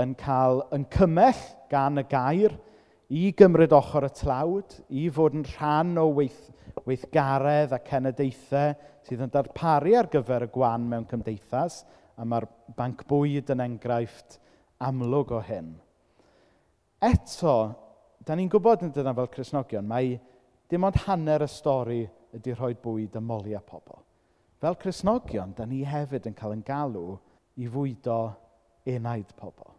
yn 0.00 0.14
cael 0.18 0.62
yn 0.74 0.86
cymell 0.92 1.42
gan 1.70 2.00
y 2.00 2.06
gair 2.08 2.54
i 3.12 3.28
gymryd 3.36 3.74
ochr 3.76 4.06
y 4.08 4.10
tlawd, 4.16 4.78
i 4.88 5.06
fod 5.12 5.36
yn 5.36 5.44
rhan 5.54 5.92
o 6.00 6.06
weith, 6.16 6.48
weithgaredd 6.88 7.74
a 7.76 7.80
cenadaethau 7.84 8.72
sydd 9.04 9.26
yn 9.26 9.32
darparu 9.32 9.92
ar 9.98 10.08
gyfer 10.12 10.46
y 10.46 10.50
gwan 10.54 10.88
mewn 10.88 11.06
cymdeithas, 11.10 11.82
a 12.16 12.24
mae'r 12.24 12.48
banc 12.76 13.04
bwyd 13.10 13.52
yn 13.52 13.62
enghraifft 13.64 14.38
amlwg 14.88 15.34
o 15.36 15.42
hyn. 15.44 15.74
Eto, 17.04 17.54
da 18.24 18.32
ni'n 18.32 18.48
gwybod 18.48 18.86
yn 18.86 18.92
dyna 18.94 19.12
fel 19.16 19.28
Cresnogion, 19.32 19.84
mae 19.84 20.14
dim 20.70 20.86
ond 20.88 20.96
hanner 21.04 21.42
y 21.44 21.48
stori 21.52 21.98
ydy 22.36 22.54
rhoi 22.54 22.72
bwyd 22.80 23.18
a 23.18 23.20
moli 23.20 23.52
pobl. 23.66 23.98
Fel 24.62 24.78
Cresnogion, 24.80 25.52
da 25.52 25.66
ni 25.68 25.82
hefyd 25.84 26.30
yn 26.30 26.36
cael 26.38 26.54
yn 26.56 26.64
galw 26.64 27.18
i 27.60 27.68
fwydo 27.68 28.20
enaid 28.88 29.34
pobl. 29.36 29.74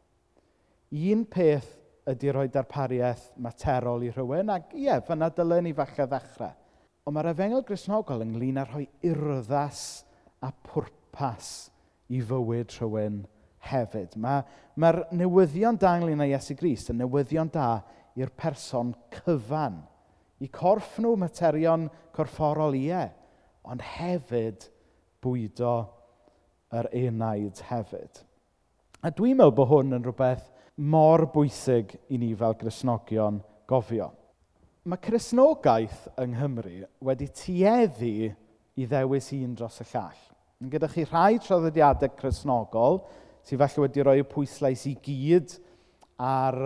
Un 0.94 1.26
peth 1.26 1.72
ydy 2.14 2.30
rhoi 2.30 2.46
darpariaeth 2.54 3.32
materol 3.42 4.06
i 4.06 4.12
rhywun, 4.14 4.54
ac 4.54 4.76
ie, 4.78 4.94
fyna 5.08 5.32
dylen 5.34 5.66
ni 5.66 5.74
falle 5.74 6.06
ddechrau. 6.12 6.54
Ond 7.06 7.18
mae'r 7.18 7.32
efengol 7.32 7.66
grisnogol 7.66 8.22
ynglyn 8.26 8.62
â 8.62 8.68
rhoi 8.70 8.86
urddas 9.10 9.82
a 10.46 10.52
pwrpas 10.70 11.72
i 12.14 12.22
fywyd 12.22 12.78
rhywun 12.78 13.24
hefyd. 13.70 14.16
Mae'r 14.18 15.02
ma, 15.02 15.18
newyddion 15.24 15.80
da 15.82 15.96
ynglyn 16.00 16.24
â 16.24 16.30
Iesu 16.32 16.56
Grist 16.60 16.92
yn 16.94 17.02
newyddion 17.02 17.52
da 17.54 17.82
i'r 18.16 18.32
person 18.38 18.94
cyfan. 19.14 19.82
I 20.44 20.48
corff 20.52 20.98
nhw 21.00 21.16
materion 21.20 21.88
corfforol 22.16 22.76
ie, 22.78 23.06
ond 23.66 23.84
hefyd 23.96 24.68
bwydo 25.24 25.76
yr 26.76 26.90
enaid 26.96 27.62
hefyd. 27.70 28.22
A 29.06 29.12
dwi'n 29.14 29.38
meddwl 29.40 29.56
bod 29.56 29.72
hwn 29.72 29.98
yn 29.98 30.06
rhywbeth 30.06 30.46
mor 30.76 31.26
bwysig 31.32 31.96
i 32.12 32.20
ni 32.20 32.34
fel 32.36 32.58
Grisnogion 32.60 33.40
gofio. 33.70 34.12
Mae 34.86 35.02
Cresnogaeth 35.02 36.10
yng 36.22 36.36
Nghymru 36.36 36.84
wedi 37.08 37.26
tueddu 37.34 38.30
i 38.78 38.86
ddewis 38.86 39.32
un 39.34 39.56
dros 39.58 39.80
y 39.82 39.86
llall. 39.90 40.20
Yn 40.62 40.70
gyda 40.70 40.90
chi 40.92 41.06
rhai 41.08 41.40
traddodiadau 41.42 42.12
Cresnogol, 42.20 43.00
sydd 43.46 43.62
falle 43.62 43.86
wedi 43.86 44.04
rhoi 44.04 44.20
y 44.24 44.28
pwyslais 44.28 44.84
i 44.90 44.96
gyd 45.06 45.56
ar 46.22 46.58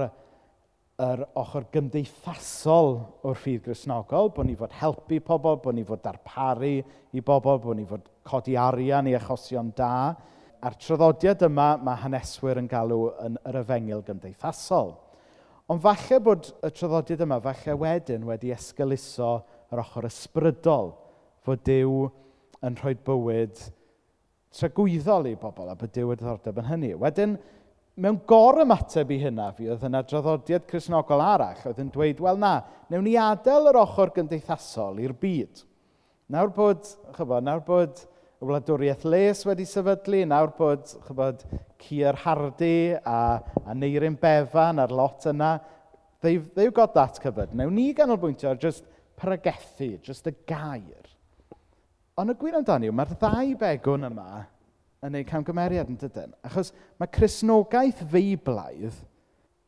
yr 1.00 1.24
ochr 1.40 1.66
gymdeithasol 1.72 2.98
o'r 3.28 3.38
ffydd 3.40 3.64
grisnogol, 3.68 4.32
bod 4.36 4.48
ni 4.48 4.56
fod 4.60 4.74
helpu 4.82 5.22
pobl, 5.24 5.60
bod 5.64 5.78
ni 5.78 5.86
fod 5.88 6.02
darparu 6.04 6.74
i 7.16 7.24
bobl, 7.24 7.60
bod 7.64 7.80
ni 7.80 7.86
fod 7.88 8.10
codi 8.28 8.58
arian 8.60 9.08
i 9.08 9.16
achosion 9.16 9.72
da. 9.76 10.12
A'r 10.60 10.76
traddodiad 10.76 11.46
yma 11.48 11.70
mae 11.80 12.02
haneswyr 12.02 12.60
yn 12.60 12.68
galw 12.68 13.14
yn 13.24 13.38
yr 13.48 13.62
yfengil 13.62 14.04
gymdeithasol. 14.08 14.98
Ond 15.72 15.84
falle 15.84 16.20
bod 16.26 16.50
y 16.66 16.72
traddodiad 16.76 17.24
yma, 17.24 17.40
falle 17.44 17.78
wedyn, 17.80 18.28
wedi 18.28 18.52
esgeluso 18.52 19.38
yr 19.72 19.84
ochr 19.86 20.10
ysbrydol, 20.10 20.92
fod 21.48 21.64
Dyw 21.64 22.10
yn 22.68 22.76
rhoi 22.82 22.98
bywyd 23.08 23.62
tragwyddol 24.56 25.30
i 25.30 25.38
bobl 25.40 25.70
a 25.70 25.76
bod 25.78 25.94
Dyw 25.94 26.10
wedi 26.10 26.24
ddiddordeb 26.24 26.60
yn 26.62 26.70
hynny. 26.70 26.92
Wedyn, 27.00 27.36
mewn 28.00 28.20
gor 28.30 28.62
ymateb 28.64 29.12
i 29.14 29.20
hynna 29.22 29.50
fi, 29.56 29.68
oedd 29.70 29.84
yna 29.86 30.02
draddodiad 30.08 30.68
chrysnogol 30.70 31.24
arall, 31.24 31.60
oedd 31.70 31.82
yn 31.84 31.92
dweud, 31.94 32.22
wel 32.24 32.40
na, 32.42 32.54
newn 32.92 33.06
ni 33.06 33.18
adael 33.20 33.70
yr 33.72 33.82
ochr 33.82 34.14
gymdeithasol 34.16 35.02
i'r 35.04 35.16
byd. 35.20 35.66
Nawr 36.34 36.54
bod, 36.56 36.88
chybod, 37.18 37.46
nawr 37.46 37.62
bod 37.66 38.02
y 38.40 38.48
wladwriaeth 38.48 39.06
les 39.10 39.44
wedi 39.48 39.68
sefydlu, 39.68 40.24
nawr 40.30 40.54
bod, 40.58 40.88
chybod, 41.08 41.44
Cyr 41.80 42.18
Hardy 42.24 42.96
a, 42.98 43.20
a 43.66 43.76
Neirin 43.76 44.18
Befan 44.20 44.82
a'r 44.84 44.94
lot 44.96 45.28
yna, 45.30 45.58
they've, 46.24 46.48
they've 46.56 46.74
got 46.74 46.96
that 46.96 47.20
covered. 47.22 47.54
Newn 47.56 47.76
ni 47.76 47.92
ganolbwyntio 47.98 48.54
ar 48.54 48.60
just 48.62 48.88
pregethu, 49.20 49.98
just 50.04 50.28
y 50.28 50.36
gair 50.48 51.09
Ond 52.20 52.34
y 52.34 52.36
gwir 52.36 52.58
amdani 52.58 52.90
yw, 52.90 52.96
mae'r 52.96 53.14
ddau 53.16 53.52
begwn 53.62 54.10
yma 54.10 54.42
yn 55.08 55.16
ei 55.16 55.26
camgymeriad 55.28 55.88
yn 55.88 56.00
dydyn. 56.02 56.34
Achos 56.44 56.74
mae 57.00 57.08
Cresnogaeth 57.16 58.02
feiblaidd 58.12 58.98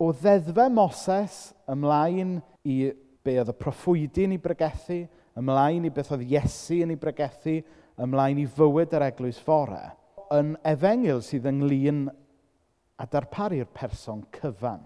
o 0.02 0.10
ddeddfa 0.12 0.66
Moses 0.74 1.38
ymlaen 1.72 2.40
i 2.68 2.76
be 3.24 3.36
oedd 3.40 3.54
y 3.54 3.56
proffwydi 3.56 4.26
yn 4.28 4.36
ei 4.36 4.42
bregethu, 4.42 4.98
ymlaen 5.40 5.86
i 5.88 5.92
beth 5.96 6.12
oedd 6.12 6.26
Iesu 6.28 6.82
yn 6.84 6.92
ei 6.92 7.00
bregethu, 7.00 7.54
ymlaen 8.02 8.42
i 8.42 8.48
fywyd 8.50 8.98
yr 8.98 9.06
eglwys 9.08 9.40
fore, 9.46 9.84
yn 10.36 10.56
efengil 10.68 11.22
sydd 11.24 11.48
ynglyn 11.48 12.10
a 13.00 13.08
darparu'r 13.08 13.70
person 13.78 14.26
cyfan. 14.36 14.84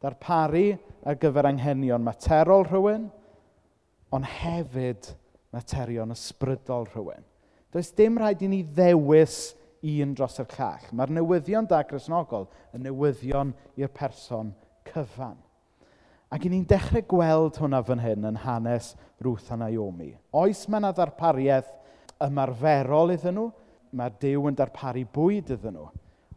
Darparu 0.00 0.70
ar 1.04 1.20
gyfer 1.20 1.50
anghenion 1.50 2.04
materol 2.06 2.64
rhywun, 2.70 3.10
ond 4.14 4.30
hefyd 4.38 5.10
materion 5.54 6.12
ysbrydol 6.14 6.88
rhywun. 6.90 7.24
Does 7.74 7.92
dim 7.96 8.18
rhaid 8.20 8.42
i 8.44 8.50
ni 8.50 8.62
ddewis 8.66 9.54
un 9.84 10.14
dros 10.16 10.38
yr 10.40 10.48
llall. 10.56 10.90
Mae'r 10.96 11.12
newyddion 11.18 11.66
da 11.68 11.82
grisnogol 11.86 12.46
yn 12.74 12.86
newyddion 12.86 13.52
i'r 13.80 13.90
person 13.92 14.52
cyfan. 14.88 15.36
Ac 16.32 16.46
i 16.46 16.50
ni'n 16.50 16.64
dechrau 16.66 17.04
gweld 17.10 17.58
hwnna 17.60 17.82
fan 17.86 18.02
hyn 18.02 18.30
yn 18.30 18.40
hanes 18.42 18.94
Ruth 19.22 19.52
a 19.54 19.58
Naomi. 19.60 20.14
Oes 20.34 20.64
mae 20.66 20.80
yna 20.80 20.92
ddarpariaeth 20.96 21.70
ymarferol 22.24 23.12
iddyn 23.14 23.36
nhw, 23.38 23.50
mae 23.94 24.14
Dyw 24.22 24.48
yn 24.50 24.56
darparu 24.58 25.04
bwyd 25.14 25.52
iddyn 25.54 25.76
nhw. 25.76 25.86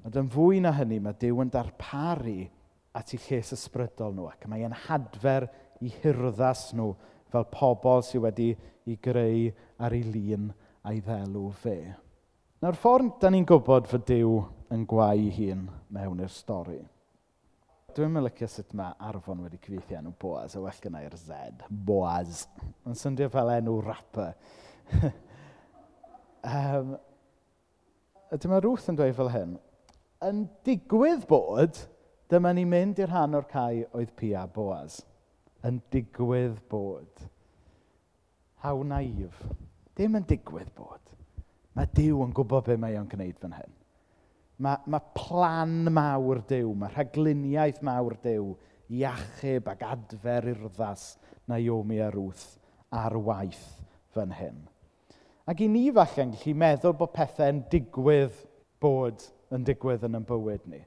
Ond 0.05 0.19
yn 0.21 0.29
fwy 0.31 0.61
na 0.63 0.73
hynny, 0.77 0.99
mae 1.03 1.17
Dyw 1.19 1.41
yn 1.43 1.53
darparu 1.53 2.43
at 2.97 3.13
eu 3.13 3.21
lles 3.27 3.53
ysbrydol 3.55 4.13
nhw 4.15 4.27
ac 4.29 4.45
mae 4.49 4.65
e'n 4.67 4.75
hadfer 4.87 5.47
i 5.85 5.91
hurddas 6.01 6.69
nhw 6.77 6.91
fel 7.31 7.47
pobl 7.51 8.03
sydd 8.05 8.23
wedi 8.25 8.51
ei 8.87 8.97
greu 9.03 9.47
ar 9.83 9.95
ei 9.95 10.03
lun 10.07 10.51
a'i 10.87 11.01
ddelw 11.03 11.49
fe. 11.63 11.79
Nawr 12.63 12.77
ffordd 12.79 13.17
da 13.21 13.29
ni'n 13.29 13.45
gwybod 13.45 13.89
fod 13.89 14.05
Dyw 14.09 14.37
yn 14.73 14.85
gwau 14.89 15.27
hun 15.35 15.67
mewn 15.93 16.23
i'r 16.23 16.31
stori. 16.33 16.79
Dwi'n 17.97 18.13
mynd 18.13 18.27
licio 18.27 18.47
sut 18.49 18.73
mae 18.77 18.93
Arfon 19.09 19.43
wedi 19.45 19.59
cyfeithi 19.61 19.97
enw 19.97 20.13
Boaz, 20.21 20.55
a 20.55 20.61
well 20.61 20.81
gynnau'r 20.83 21.15
Z. 21.17 21.63
Boaz. 21.69 22.43
Mae'n 22.85 22.97
syndio 22.99 23.29
fel 23.33 23.51
enw 23.55 23.75
rapper. 23.81 24.35
um, 26.57 26.91
dyma 28.37 28.59
Ruth 28.63 28.89
yn 28.91 28.99
dweud 28.99 29.17
fel 29.17 29.31
hyn. 29.33 29.55
Yn 30.27 30.43
digwydd 30.65 31.25
bod, 31.29 31.81
dyma 32.29 32.53
ni 32.53 32.65
mynd 32.69 33.01
i'r 33.01 33.09
rhan 33.09 33.37
o'r 33.37 33.49
cae 33.49 33.85
oedd 33.97 34.13
Pia 34.19 34.45
Boaz 34.49 34.99
yn 35.65 35.79
digwydd 35.93 36.59
bod. 36.69 37.25
How 38.61 38.83
naif. 38.83 39.37
Dim 39.97 40.17
yn 40.19 40.27
digwydd 40.29 40.69
bod. 40.77 41.01
Mae 41.77 41.89
Dyw 41.93 42.21
yn 42.25 42.33
gwybod 42.35 42.67
beth 42.67 42.79
mae 42.81 42.97
o'n 42.97 43.09
gwneud 43.09 43.37
fan 43.41 43.55
hyn. 43.57 43.73
Mae, 44.65 44.81
mae 44.89 45.13
plan 45.17 45.91
mawr 45.93 46.41
Dyw, 46.49 46.71
mae 46.73 46.93
rhagluniaeth 46.93 47.83
mawr 47.85 48.17
Dyw 48.23 48.53
i 48.93 49.03
achub 49.05 49.69
ac 49.69 49.83
adfer 49.85 50.49
urddas 50.53 51.11
Naomi 51.47 51.99
a 52.01 52.09
Ruth 52.13 52.57
ar 52.93 53.17
waith 53.21 53.65
fan 54.15 54.33
hyn. 54.33 54.63
Ac 55.47 55.61
i 55.63 55.67
ni 55.71 55.85
falle'n 55.95 56.33
gallu 56.33 56.55
meddwl 56.59 56.95
bod 56.97 57.13
pethau'n 57.15 57.61
digwydd 57.71 58.35
bod 58.83 59.21
yn 59.53 59.67
digwydd 59.67 60.07
yn 60.07 60.17
ein 60.17 60.25
bywyd 60.27 60.65
ni. 60.67 60.81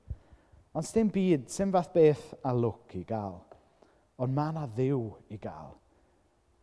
Ond 0.76 0.86
sdim 0.86 1.08
byd, 1.10 1.48
sy'n 1.50 1.72
fath 1.74 1.94
beth 1.94 2.26
a 2.46 2.52
lwc 2.54 2.98
i 2.98 3.04
gael. 3.06 3.40
Ond 4.20 4.36
mae 4.36 4.52
yna 4.52 4.66
ddiw 4.68 5.04
i 5.32 5.38
gael 5.40 5.76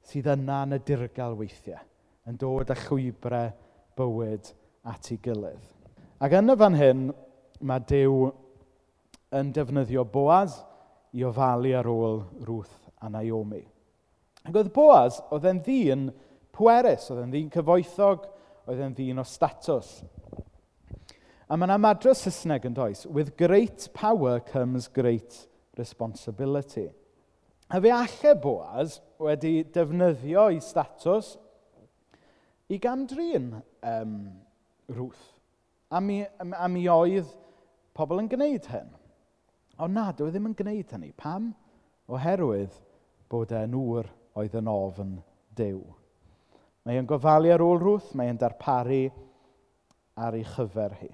sydd 0.07 0.29
yna 0.31 0.61
yn 0.67 0.77
y 0.77 0.81
dirgal 0.87 1.35
weithiau, 1.35 1.81
yn 2.29 2.37
dod 2.39 2.69
â 2.71 2.75
chwybrau 2.79 3.49
bywyd 3.97 4.51
at 4.87 5.09
ei 5.11 5.19
gilydd. 5.23 5.63
Ac 6.23 6.33
yn 6.37 6.53
y 6.53 6.55
fan 6.57 6.77
hyn, 6.77 7.01
mae 7.67 7.83
Dyw 7.89 8.29
yn 9.37 9.51
defnyddio 9.53 10.05
Boaz 10.09 10.55
i 11.17 11.25
ofalu 11.27 11.73
ar 11.77 11.89
ôl 11.91 12.21
Ruth 12.47 12.77
a 13.03 13.09
Naomi. 13.11 13.63
Ac 14.47 14.55
oedd 14.55 14.71
Boaz, 14.73 15.19
oedd 15.33 15.47
e'n 15.49 15.59
ddyn 15.65 16.07
pwerus, 16.55 17.09
oedd 17.11 17.25
e'n 17.25 17.33
ddyn 17.33 17.51
cyfoethog, 17.53 18.29
oedd 18.67 18.83
e'n 18.85 18.95
ddyn 18.95 19.21
o 19.21 19.25
statws. 19.27 19.97
A 21.47 21.55
mae 21.55 21.67
yna 21.67 21.77
madro 21.79 22.15
Saesneg 22.15 22.65
yn 22.67 22.75
does, 22.75 23.05
with 23.05 23.35
great 23.39 23.89
power 23.93 24.39
comes 24.39 24.87
great 24.87 25.43
responsibility. 25.77 26.87
A 27.67 27.81
fe 27.83 27.91
alle 27.91 28.35
Boaz 28.39 29.01
wedi 29.19 29.65
defnyddio 29.75 30.45
ei 30.53 30.61
statws 30.63 31.33
i 32.71 32.79
gamdrin 32.79 33.49
um, 33.83 34.13
Ruth. 34.95 35.25
A 35.91 35.99
mi, 35.99 36.21
a 36.23 36.67
mi 36.71 36.85
oedd 36.87 37.27
pobl 37.95 38.21
yn 38.23 38.31
gwneud 38.31 38.71
hyn. 38.71 38.87
Ond 39.83 39.99
nad 39.99 40.23
oedd 40.23 40.31
ddim 40.35 40.47
yn 40.47 40.55
gwneud 40.55 40.95
hynny. 40.95 41.11
Pam? 41.19 41.51
Oherwydd 42.07 42.75
bod 43.27 43.51
e'n 43.51 43.75
ŵr 43.75 44.07
oedd 44.39 44.55
yn 44.61 44.71
ofn 44.71 45.17
dew. 45.59 45.83
Mae 46.87 47.01
e'n 47.01 47.09
gofalu 47.09 47.51
ar 47.51 47.63
ôl 47.63 47.81
Ruth, 47.83 48.13
mae 48.15 48.31
e'n 48.31 48.39
darparu 48.39 49.09
ar 50.15 50.37
ei 50.39 50.45
chyfer 50.55 50.95
hi. 51.01 51.09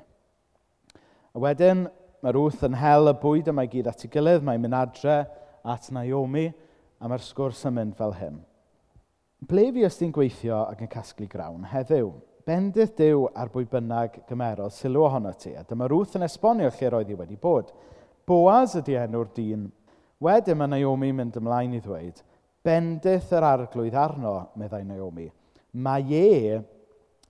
A 1.33 1.41
wedyn, 1.41 1.87
mae 2.21 2.35
Ruth 2.37 2.61
yn 2.67 2.77
hel 2.77 3.09
y 3.09 3.15
bwyd 3.17 3.49
yma 3.49 3.65
i 3.65 3.71
gyd 3.71 3.89
at 3.89 4.05
ei 4.05 4.13
gilydd, 4.13 4.45
mae'n 4.45 4.61
mynd 4.61 4.77
adre, 4.77 5.23
at 5.63 5.89
Naomi 5.95 6.47
a 6.99 7.09
mae'r 7.09 7.23
sgwrs 7.23 7.63
yn 7.69 7.77
mynd 7.77 7.95
fel 7.99 8.15
hyn. 8.19 8.41
Ble 9.43 9.65
fi 9.75 9.85
os 9.87 9.97
ti'n 9.99 10.13
gweithio 10.15 10.61
ac 10.69 10.83
yn 10.83 10.91
casglu 10.91 11.27
grawn 11.31 11.65
heddiw? 11.71 12.11
Bendydd 12.43 12.97
Dyw 12.97 13.25
ar 13.31 13.47
er 13.47 13.51
bwy 13.53 13.63
bynnag 13.71 14.17
gymerodd 14.27 14.73
sylw 14.75 15.05
ohono 15.07 15.31
ti, 15.39 15.53
a 15.55 15.63
dyma 15.63 15.87
rwth 15.87 16.17
yn 16.19 16.25
esbonio 16.27 16.67
lle 16.67 16.89
roedd 16.91 17.11
hi 17.11 17.15
wedi 17.15 17.37
bod. 17.39 17.71
Boaz 18.27 18.75
ydi 18.79 18.97
enw'r 18.99 19.29
dyn. 19.35 19.69
Wedyn 20.23 20.59
mae 20.59 20.71
Naomi 20.73 21.11
mynd 21.15 21.39
ymlaen 21.39 21.77
i 21.77 21.81
ddweud, 21.83 22.19
Bendydd 22.63 23.31
yr 23.35 23.43
arglwydd 23.43 23.95
arno, 23.99 24.35
meddai 24.55 24.85
Naomi. 24.87 25.25
Mae 25.83 26.19
e 26.19 26.59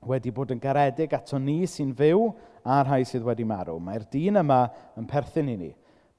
wedi 0.05 0.33
bod 0.35 0.51
yn 0.53 0.61
garedig 0.61 1.13
ato 1.17 1.39
ni 1.41 1.63
sy'n 1.69 1.93
fyw 1.97 2.27
a'r 2.61 2.85
rhai 2.85 3.01
sydd 3.07 3.25
wedi 3.25 3.45
marw. 3.47 3.79
Mae'r 3.81 4.05
dyn 4.11 4.37
yma 4.43 4.59
yn 4.99 5.07
perthyn 5.09 5.49
i 5.49 5.55
ni 5.57 5.71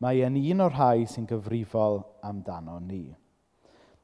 mae 0.05 0.21
e'n 0.27 0.37
un 0.37 0.67
o'r 0.67 0.75
rhai 0.77 1.07
sy'n 1.09 1.25
gyfrifol 1.29 2.03
amdano 2.29 2.77
ni. 2.83 3.07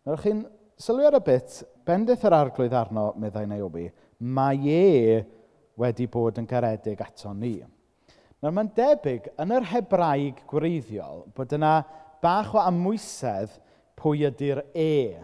Nawr 0.09 0.21
chi'n 0.23 0.39
sylwi 0.81 1.05
ar 1.05 1.19
y 1.19 1.21
bit, 1.27 1.59
bendith 1.85 2.25
yr 2.25 2.39
arglwydd 2.39 2.77
arno, 2.77 3.11
meddai 3.21 3.45
Naomi, 3.51 3.85
mae 4.33 4.73
e 4.73 5.19
wedi 5.81 6.07
bod 6.09 6.41
yn 6.41 6.49
garedig 6.49 7.03
ato 7.05 7.35
ni. 7.37 7.59
Nawr 8.41 8.55
mae'n 8.57 8.71
debyg 8.77 9.29
yn 9.43 9.53
yr 9.53 9.67
Hebraeg 9.69 10.41
gwreiddiol 10.49 11.27
bod 11.37 11.53
yna 11.53 11.75
bach 12.25 12.55
o 12.57 12.63
amwysedd 12.63 13.59
pwy 14.01 14.25
ydy'r 14.31 14.63
e. 14.73 15.21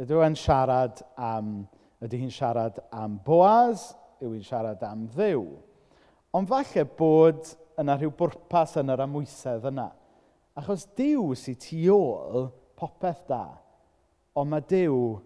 Ydw 0.00 0.20
e'n 0.26 0.36
siarad 0.36 1.00
am, 1.16 1.62
ydy 2.04 2.20
hi'n 2.20 2.34
siarad 2.34 2.76
am 2.92 3.16
Boaz, 3.24 3.94
yw 4.20 4.34
hi'n 4.34 4.44
siarad 4.44 4.84
am 4.84 5.08
ddiw. 5.14 5.46
Ond 6.36 6.52
falle 6.52 6.84
bod 6.98 7.54
yna 7.80 7.96
rhyw 7.96 8.12
bwrpas 8.20 8.76
yn 8.82 8.92
yr 8.92 9.06
amwysedd 9.06 9.64
yna. 9.72 9.88
Achos 10.60 10.84
Duw 10.96 11.32
sy'n 11.38 11.56
tu 11.56 11.80
ôl 11.94 12.50
popeth 12.76 13.24
da. 13.28 13.44
Ond 14.36 14.52
mae 14.52 14.64
Duw 14.68 15.16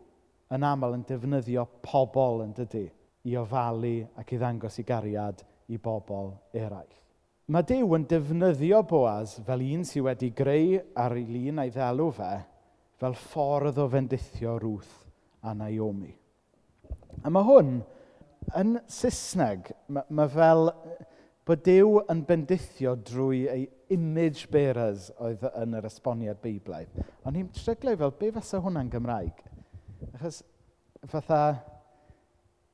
yn 0.55 0.67
aml 0.67 0.95
yn 0.95 1.07
defnyddio 1.09 1.67
pobl 1.83 2.45
yn 2.45 2.55
dydy 2.55 2.87
i 3.27 3.39
ofalu 3.41 3.97
ac 4.21 4.35
i 4.35 4.39
ddangos 4.39 4.79
i 4.79 4.85
gariad 4.87 5.43
i 5.73 5.79
bobl 5.81 6.35
eraill. 6.55 6.93
Mae 7.53 7.65
Dyw 7.69 7.97
yn 7.99 8.07
defnyddio 8.09 8.83
Boaz 8.89 9.35
fel 9.45 9.65
un 9.67 9.83
sydd 9.85 10.07
wedi 10.07 10.31
greu 10.37 10.79
ar 10.97 11.13
ei 11.17 11.27
lun 11.29 11.61
a'i 11.61 11.73
ddelw 11.73 12.11
fe 12.17 12.31
fel 13.01 13.17
ffordd 13.21 13.81
o 13.83 13.89
fendithio 13.93 14.55
Ruth 14.63 14.95
a 15.45 15.53
Naomi. 15.57 16.13
A 17.25 17.33
mae 17.33 17.45
hwn 17.45 17.75
yn 18.61 18.79
Saesneg, 18.89 19.73
mae 19.89 20.09
ma 20.09 20.29
fel 20.33 20.71
bod 21.45 21.61
Dyw 21.67 21.99
yn 22.13 22.23
bendithio 22.25 22.95
drwy 23.05 23.43
ei 23.53 23.67
image 23.93 24.49
bearers 24.53 25.11
oedd 25.21 25.45
yn 25.51 25.77
yr 25.77 25.89
esboniad 25.91 26.41
Beiblaidd. 26.41 26.95
Ond 27.25 27.37
ni'n 27.37 27.51
stryglau 27.57 27.99
fel, 28.01 28.15
be 28.17 28.31
fysa 28.33 28.63
hwnna'n 28.65 28.89
Gymraeg? 28.93 29.43
Achos 30.15 30.41
fatha, 31.13 31.43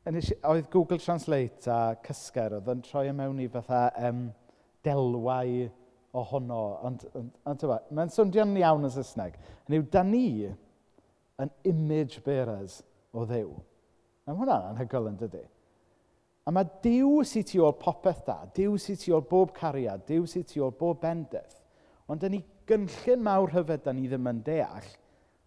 oedd 0.06 0.70
Google 0.70 1.00
Translate 1.02 1.66
a 1.70 1.96
cysger 2.06 2.61
oedd 2.61 2.70
yn 2.70 2.87
troi 2.87 3.09
mewn 3.16 3.42
i 3.42 3.48
fatha 3.50 3.88
um, 4.06 4.28
delwau 4.87 5.66
ohono. 6.16 6.62
Ond, 6.87 7.06
ond, 7.18 7.33
ond 7.50 7.66
mae'n 7.90 8.14
swnio'n 8.14 8.54
iawn 8.62 8.87
yn 8.87 8.94
Saesneg. 8.94 9.38
Yn 9.66 9.80
yw, 9.80 9.87
da 9.90 10.06
ni 10.06 10.46
yn 11.40 11.52
image 11.66 12.22
bearers 12.22 12.80
o 13.11 13.26
ddew. 13.26 13.50
Am 14.30 14.38
hwnna'n 14.38 14.70
anhygoel 14.72 15.11
yn 15.11 15.18
dydy. 15.20 15.42
A 16.48 16.53
mae 16.55 16.68
Duw 16.83 17.20
sy'n 17.26 17.46
tu 17.46 17.61
ôl 17.64 17.76
popeth 17.79 18.24
da. 18.26 18.38
Duw 18.57 18.79
sy'n 18.81 18.98
tu 19.00 19.14
ôl 19.16 19.26
bob 19.29 19.53
cariad. 19.57 20.07
Duw 20.09 20.26
sy'n 20.29 20.46
tu 20.48 20.62
ôl 20.64 20.72
bob 20.76 21.03
bendith. 21.03 21.59
Ond 22.11 22.24
yn 22.26 22.40
ei 22.40 22.44
gynllun 22.66 23.22
mawr 23.22 23.53
hyfed 23.55 23.85
da 23.85 23.94
ni 23.94 24.09
ddim 24.09 24.29
yn 24.31 24.40
deall, 24.46 24.88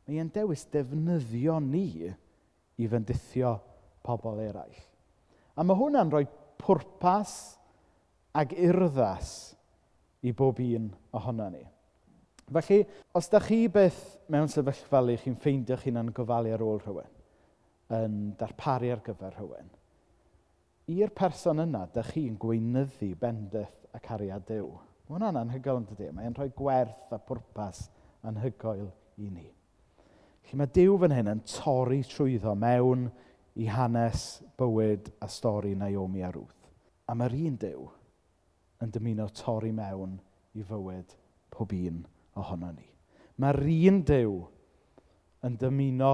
mae 0.07 0.21
e'n 0.21 0.31
dewis 0.35 0.65
defnyddio 0.71 1.57
ni 1.63 1.87
i 2.07 2.87
fendithio 2.91 3.57
pobl 4.03 4.39
eraill. 4.43 4.79
A 5.55 5.63
mae 5.63 5.77
hwnna'n 5.79 6.11
rhoi 6.11 6.25
pwrpas 6.61 7.33
ag 8.39 8.55
urddas 8.55 9.53
i 10.23 10.31
bob 10.31 10.59
un 10.63 10.89
ohono 11.15 11.49
ni. 11.51 11.63
Felly, 12.53 12.81
os 13.15 13.29
da 13.31 13.39
chi 13.43 13.67
beth 13.71 13.99
mewn 14.31 14.49
sefyllfa 14.51 15.01
le 15.03 15.17
chi'n 15.19 15.37
ffeindio'ch 15.39 15.85
hunain 15.87 16.11
gofalu 16.15 16.51
ar 16.53 16.63
ôl 16.63 16.81
rhywun, 16.81 17.13
yn 17.99 18.17
darparu 18.39 18.91
ar 18.93 19.03
gyfer 19.05 19.35
rhywun, 19.37 19.69
i'r 20.91 21.11
person 21.15 21.63
yna, 21.63 21.85
dych 21.93 22.11
chi'n 22.15 22.35
gweinyddu 22.39 23.13
bendith 23.19 23.85
y 23.95 24.01
cariad 24.03 24.43
Dyw. 24.49 24.67
Mae 25.07 25.15
hwnna'n 25.15 25.39
anhygoel 25.43 25.81
yn 25.81 25.87
dydy. 25.87 26.09
Mae'n 26.15 26.35
rhoi 26.35 26.49
gwerth 26.57 27.13
a 27.15 27.19
pwrpas 27.23 27.85
anhygoel 28.27 28.89
i 29.21 29.29
ni. 29.29 29.47
Felly 30.43 30.59
mae 30.59 30.71
Dyw 30.75 30.97
fan 30.99 31.15
hyn 31.15 31.31
yn 31.31 31.43
torri 31.47 32.01
trwyddo 32.07 32.55
mewn 32.59 33.07
i 33.59 33.69
hanes 33.71 34.41
bywyd 34.59 35.11
a 35.23 35.29
stori 35.31 35.73
Naomi 35.77 36.23
a 36.23 36.31
Ruth. 36.33 36.67
A 37.07 37.15
mae'r 37.15 37.37
un 37.39 37.57
Dyw 37.61 37.87
yn 38.83 38.91
dymuno 38.91 39.29
torri 39.37 39.71
mewn 39.75 40.17
i 40.57 40.67
fywyd 40.67 41.15
pob 41.53 41.71
un 41.77 42.03
ohono 42.39 42.71
ni. 42.75 42.87
Mae'r 43.39 43.63
un 43.63 44.03
Dyw 44.07 44.37
yn 45.47 45.59
dymuno 45.59 46.13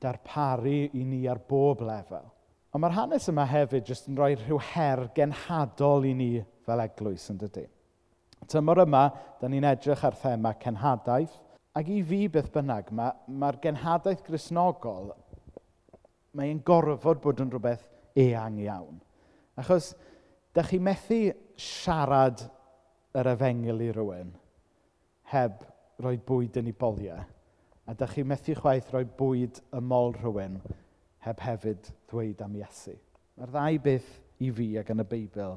darparu 0.00 0.86
i 0.96 1.04
ni 1.04 1.26
ar 1.28 1.40
bob 1.48 1.82
lefel 1.84 2.28
Ond 2.70 2.84
mae'r 2.84 2.94
hanes 2.94 3.26
yma 3.32 3.44
hefyd 3.50 3.88
jyst 3.90 4.06
yn 4.06 4.18
rhoi 4.18 4.36
rhyw 4.36 4.58
her 4.70 5.08
genhadol 5.16 6.04
i 6.06 6.12
ni 6.14 6.30
fel 6.66 6.82
eglwys, 6.84 7.24
yn 7.32 7.38
dydy. 7.40 7.64
Tymor 8.50 8.84
yma, 8.84 9.08
da 9.40 9.48
ni'n 9.50 9.66
edrych 9.72 10.04
ar 10.06 10.14
thema 10.18 10.52
cenhadaeth. 10.62 11.34
Ac 11.74 11.90
i 11.90 11.98
fi 12.06 12.20
beth 12.30 12.50
bynnag, 12.54 12.92
mae'r 12.94 13.16
mae 13.42 13.58
genhadaeth 13.62 14.22
grisnogol, 14.26 15.10
mae'n 16.38 16.62
gorfod 16.66 17.20
bod 17.22 17.42
yn 17.42 17.50
rhywbeth 17.50 17.88
eang 18.18 18.58
iawn. 18.62 19.00
Achos, 19.58 19.92
da 20.54 20.62
chi 20.66 20.78
methu 20.82 21.18
siarad 21.58 22.44
yr 23.18 23.32
efengil 23.32 23.82
i 23.82 23.90
rywun 23.94 24.30
heb 25.32 25.66
rhoi 26.02 26.16
bwyd 26.26 26.58
yn 26.62 26.70
ei 26.70 26.78
boliau. 26.78 27.26
A 27.90 27.94
da 27.98 28.06
chi 28.06 28.22
methu 28.22 28.54
chwaith 28.58 28.92
rhoi 28.94 29.04
bwyd 29.18 29.58
y 29.74 29.82
mol 29.82 30.14
rhywun 30.18 30.60
heb 31.26 31.40
hefyd 31.44 31.90
ddweud 32.10 32.42
am 32.44 32.56
Iesu. 32.60 32.96
Mae'r 33.36 33.52
ddau 33.54 33.80
beth 33.84 34.10
i 34.40 34.50
fi 34.56 34.68
ac 34.80 34.92
yn 34.94 35.04
y 35.04 35.06
Beibl 35.08 35.56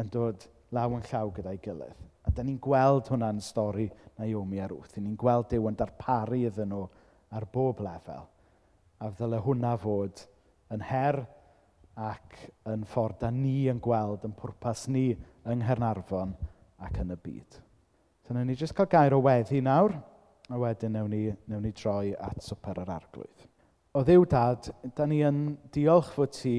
yn 0.00 0.10
dod 0.12 0.46
law 0.74 0.94
yn 0.96 1.04
llaw 1.10 1.30
gyda'i 1.34 1.60
gilydd. 1.62 2.06
A 2.26 2.32
da 2.34 2.44
ni'n 2.44 2.60
gweld 2.62 3.08
hwnna'n 3.10 3.40
stori 3.42 3.88
Naomi 4.18 4.60
a 4.60 4.68
Ruth. 4.70 4.98
Ni'n 4.98 5.16
gweld 5.18 5.48
Dyw 5.50 5.70
yn 5.70 5.78
darparu 5.78 6.42
iddyn 6.46 6.70
nhw 6.72 6.84
ar 7.36 7.46
bob 7.52 7.80
lefel. 7.84 8.26
A 9.00 9.08
ddyle 9.14 9.40
hwnna 9.44 9.74
fod 9.80 10.26
yn 10.74 10.84
her 10.90 11.22
ac 12.00 12.36
yn 12.70 12.84
ffordd 12.88 13.20
da 13.24 13.30
ni 13.34 13.68
yn 13.72 13.80
gweld 13.82 14.26
yn 14.28 14.36
pwrpas 14.36 14.86
ni 14.92 15.10
yng 15.48 15.62
Nghernarfon 15.64 16.36
ac 16.80 17.00
yn 17.02 17.14
y 17.14 17.18
byd. 17.20 17.60
So, 18.26 18.36
ni 18.36 18.54
jyst 18.54 18.76
cael 18.78 18.90
gair 18.90 19.16
o 19.16 19.22
weddi 19.24 19.62
nawr, 19.64 19.96
a 20.50 20.58
wedyn 20.58 20.94
newn 20.94 21.10
ni, 21.10 21.24
newn 21.50 21.64
ni 21.66 21.72
droi 21.74 22.12
at 22.14 22.42
swper 22.44 22.78
yr 22.84 22.92
arglwydd 22.94 23.49
o 23.92 24.02
ddiw 24.06 24.24
dad, 24.30 24.68
da 24.94 25.06
ni 25.06 25.18
yn 25.26 25.40
diolch 25.74 26.12
fod 26.14 26.30
ti 26.36 26.54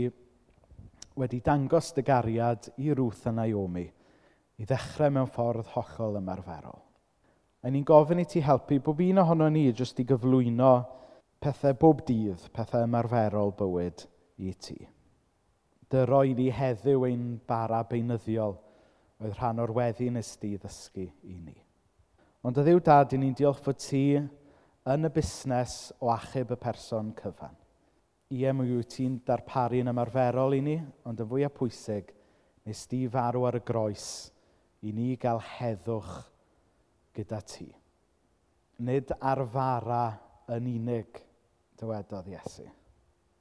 wedi 1.15 1.39
dangos 1.43 1.93
dy 1.95 2.03
gariad 2.03 2.71
i 2.83 2.91
Ruth 2.95 3.27
a 3.29 3.31
Naomi 3.35 3.85
i 4.59 4.67
ddechrau 4.67 5.13
mewn 5.15 5.29
ffordd 5.31 5.69
hollol 5.75 6.19
ymarferol. 6.19 6.81
A 7.63 7.69
ni'n 7.69 7.85
gofyn 7.87 8.21
i 8.23 8.25
ti 8.27 8.41
helpu 8.43 8.81
bob 8.83 8.99
un 9.05 9.21
ohono 9.23 9.47
ni 9.49 9.69
jyst 9.69 10.01
i 10.01 10.05
gyflwyno 10.09 10.73
pethau 11.41 11.77
bob 11.79 12.03
dydd, 12.07 12.49
pethau 12.53 12.83
ymarferol 12.87 13.55
bywyd 13.57 14.03
i 14.43 14.53
ti. 14.53 14.77
Dy 15.91 16.03
roi 16.07 16.33
ni 16.35 16.49
heddiw 16.51 17.07
ein 17.07 17.25
bara 17.47 17.81
beunyddiol 17.87 18.57
oedd 19.21 19.37
rhan 19.37 19.63
o'r 19.63 19.73
weddi 19.77 20.09
nes 20.11 20.35
di 20.41 20.57
ddysgu 20.57 21.07
i 21.07 21.39
ni. 21.39 21.57
Ond 22.43 22.57
y 22.57 22.65
ddiw 22.65 22.79
dad, 22.83 23.13
i 23.13 23.21
ni'n 23.21 23.35
diolch 23.37 23.61
fod 23.63 23.79
ti 23.79 24.05
yn 24.89 25.05
y 25.05 25.11
busnes 25.13 25.91
o 26.01 26.09
achub 26.09 26.55
y 26.55 26.57
person 26.57 27.11
cyfan. 27.17 27.53
EMW 28.31 28.81
ti'n 28.89 29.19
darparu 29.27 29.81
yn 29.83 29.91
ymarferol 29.91 30.55
i 30.57 30.61
ni, 30.65 30.77
ond 31.05 31.21
yn 31.21 31.29
fwyaf 31.29 31.53
pwysig, 31.59 32.09
nes 32.65 32.85
di 32.89 33.03
farw 33.11 33.45
ar 33.49 33.59
y 33.59 33.63
groes 33.65 34.07
i 34.81 34.93
ni 34.95 35.13
gael 35.21 35.41
heddwch 35.57 36.15
gyda 37.13 37.41
ti. 37.45 37.67
Nid 38.81 39.13
arfara 39.19 40.05
yn 40.55 40.69
unig, 40.71 41.21
dywedodd 41.77 42.29
Iesu, 42.31 42.65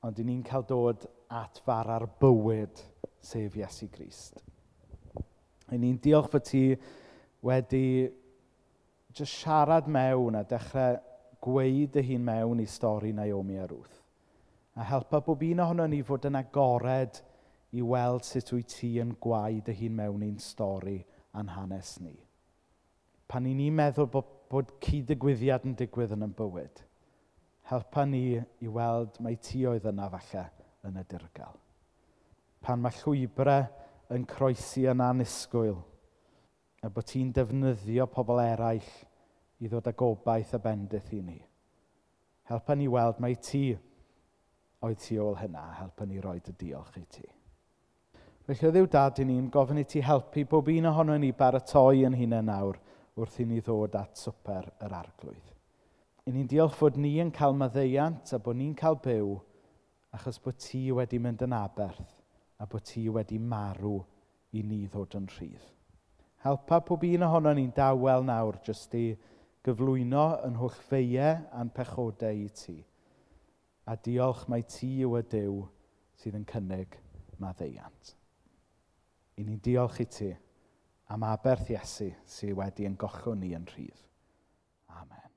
ond 0.05 0.21
i 0.21 0.27
ni'n 0.27 0.45
cael 0.45 0.67
dod 0.69 1.07
at 1.33 1.61
fara'r 1.65 2.09
bywyd 2.21 2.83
sef 3.25 3.57
Iesu 3.57 3.89
Grist. 3.93 4.43
I 5.71 5.79
ni'n 5.79 6.01
diolch 6.03 6.29
fod 6.33 6.45
ti 6.51 6.65
wedi 7.47 8.11
just 9.15 9.39
siarad 9.41 9.89
mewn 9.89 10.37
a 10.37 10.45
dechrau 10.45 10.99
gweud 11.41 11.95
dy 11.95 12.03
hun 12.05 12.25
mewn 12.25 12.61
i 12.61 12.67
stori 12.69 13.13
Naomi 13.17 13.57
a 13.59 13.67
Ruth. 13.67 13.97
A 14.77 14.85
helpa 14.85 15.21
bob 15.25 15.43
un 15.43 15.63
ohono 15.65 15.87
ni 15.89 16.03
fod 16.07 16.29
yn 16.29 16.39
agored 16.41 17.21
i 17.77 17.83
weld 17.83 18.27
sut 18.27 18.53
wyt 18.55 18.75
ti 18.75 18.91
yn 19.03 19.15
gwaed 19.25 19.65
dy 19.69 19.77
hun 19.81 19.97
mewn 19.97 20.27
i'n 20.27 20.39
stori 20.43 20.99
a'n 21.37 21.53
hanes 21.57 21.97
ni. 22.05 22.15
Pan 23.31 23.47
i 23.47 23.55
ni 23.55 23.71
meddwl 23.71 24.11
bod, 24.11 24.31
bod 24.51 24.73
cyd-digwyddiad 24.83 25.67
yn 25.69 25.77
digwydd 25.79 26.17
yn 26.17 26.27
y 26.27 26.31
bywyd, 26.37 26.81
helpa 27.71 28.05
ni 28.05 28.25
i 28.37 28.73
weld 28.79 29.21
mai 29.23 29.37
ti 29.39 29.63
oedd 29.71 29.87
yna 29.87 30.09
falle 30.17 30.47
yn 30.89 30.99
y 30.99 31.05
dirgal. 31.13 31.55
Pan 32.61 32.83
mae 32.83 32.97
llwybrau 33.01 33.69
yn 34.13 34.27
croesi 34.29 34.89
yn 34.91 35.05
anisgwyl, 35.05 35.79
a 36.83 36.91
bod 36.91 37.07
ti'n 37.09 37.33
defnyddio 37.37 38.11
pobl 38.11 38.43
eraill– 38.45 38.91
i 39.61 39.69
ddod 39.69 39.91
â 39.91 39.95
gobaith 39.97 40.55
a 40.57 40.61
bendith 40.63 41.13
i 41.17 41.21
ni. 41.25 41.39
Helpa 42.51 42.75
ni 42.75 42.89
weld 42.89 43.21
mai 43.21 43.37
ti 43.37 43.67
oedd 44.81 45.03
tu 45.05 45.19
ôl 45.21 45.37
hynna, 45.37 45.67
helpa 45.79 46.07
ni 46.09 46.21
roed 46.21 46.49
y 46.49 46.57
diolch 46.59 46.97
i 46.99 47.05
ti. 47.05 47.27
Felly, 48.47 48.67
o 48.67 48.73
ddiw 48.73 48.89
dad 48.91 49.21
i 49.21 49.27
ni'n 49.29 49.51
gofyn 49.53 49.83
i 49.83 49.85
ti 49.87 50.01
helpu 50.03 50.47
bob 50.49 50.71
un 50.73 50.89
ohono 50.91 51.19
ni 51.21 51.31
baratoi 51.37 52.07
yn 52.09 52.17
hunain 52.19 52.49
nawr 52.49 52.81
wrth 53.21 53.41
i 53.43 53.47
ni 53.47 53.61
ddod 53.61 53.95
at 54.01 54.19
swper 54.19 54.71
yr 54.81 54.95
arglwydd. 54.97 55.53
I 56.27 56.33
ni'n 56.33 56.49
diolch 56.49 56.79
fod 56.79 56.97
ni 56.97 57.19
yn 57.21 57.31
cael 57.37 57.55
maddeiant 57.57 58.33
a 58.35 58.41
bod 58.41 58.57
ni'n 58.57 58.75
cael 58.79 58.97
byw 59.05 59.37
achos 60.17 60.41
bod 60.43 60.59
ti 60.59 60.87
wedi 60.97 61.21
mynd 61.23 61.45
yn 61.47 61.55
aberth 61.57 62.17
a 62.59 62.67
bod 62.67 62.89
ti 62.89 63.05
wedi 63.09 63.39
marw 63.39 64.01
i 64.57 64.65
ni 64.65 64.87
ddod 64.87 65.15
yn 65.21 65.29
rhydd. 65.37 65.69
Helpa 66.45 66.81
pob 66.81 67.05
un 67.05 67.27
ohono 67.29 67.53
ni'n 67.55 67.73
dawel 67.77 68.25
nawr 68.25 68.59
jyst 68.65 68.97
i 68.97 69.05
gyflwyno 69.67 70.27
yn 70.47 70.57
holl 70.61 70.77
feiau 70.89 71.43
a'n 71.57 71.73
pechodau 71.77 72.45
i 72.45 72.49
ti. 72.57 72.79
A 73.91 73.97
diolch 73.97 74.47
mai 74.49 74.63
ti 74.69 74.91
yw 75.05 75.19
y 75.21 75.25
Dyw 75.33 75.57
sydd 76.21 76.39
yn 76.39 76.47
cynnig 76.49 76.97
maddeiant. 77.41 78.15
I 79.41 79.45
ni'n 79.47 79.63
diolch 79.65 80.01
i 80.05 80.07
ti 80.07 80.31
am 81.11 81.25
aberth 81.27 81.73
Iesu 81.73 82.11
sydd 82.29 82.57
wedi 82.59 82.87
yn 82.89 82.99
gochwn 83.01 83.41
ni 83.43 83.55
yn 83.57 83.67
rhydd. 83.73 84.07
Amen. 85.01 85.30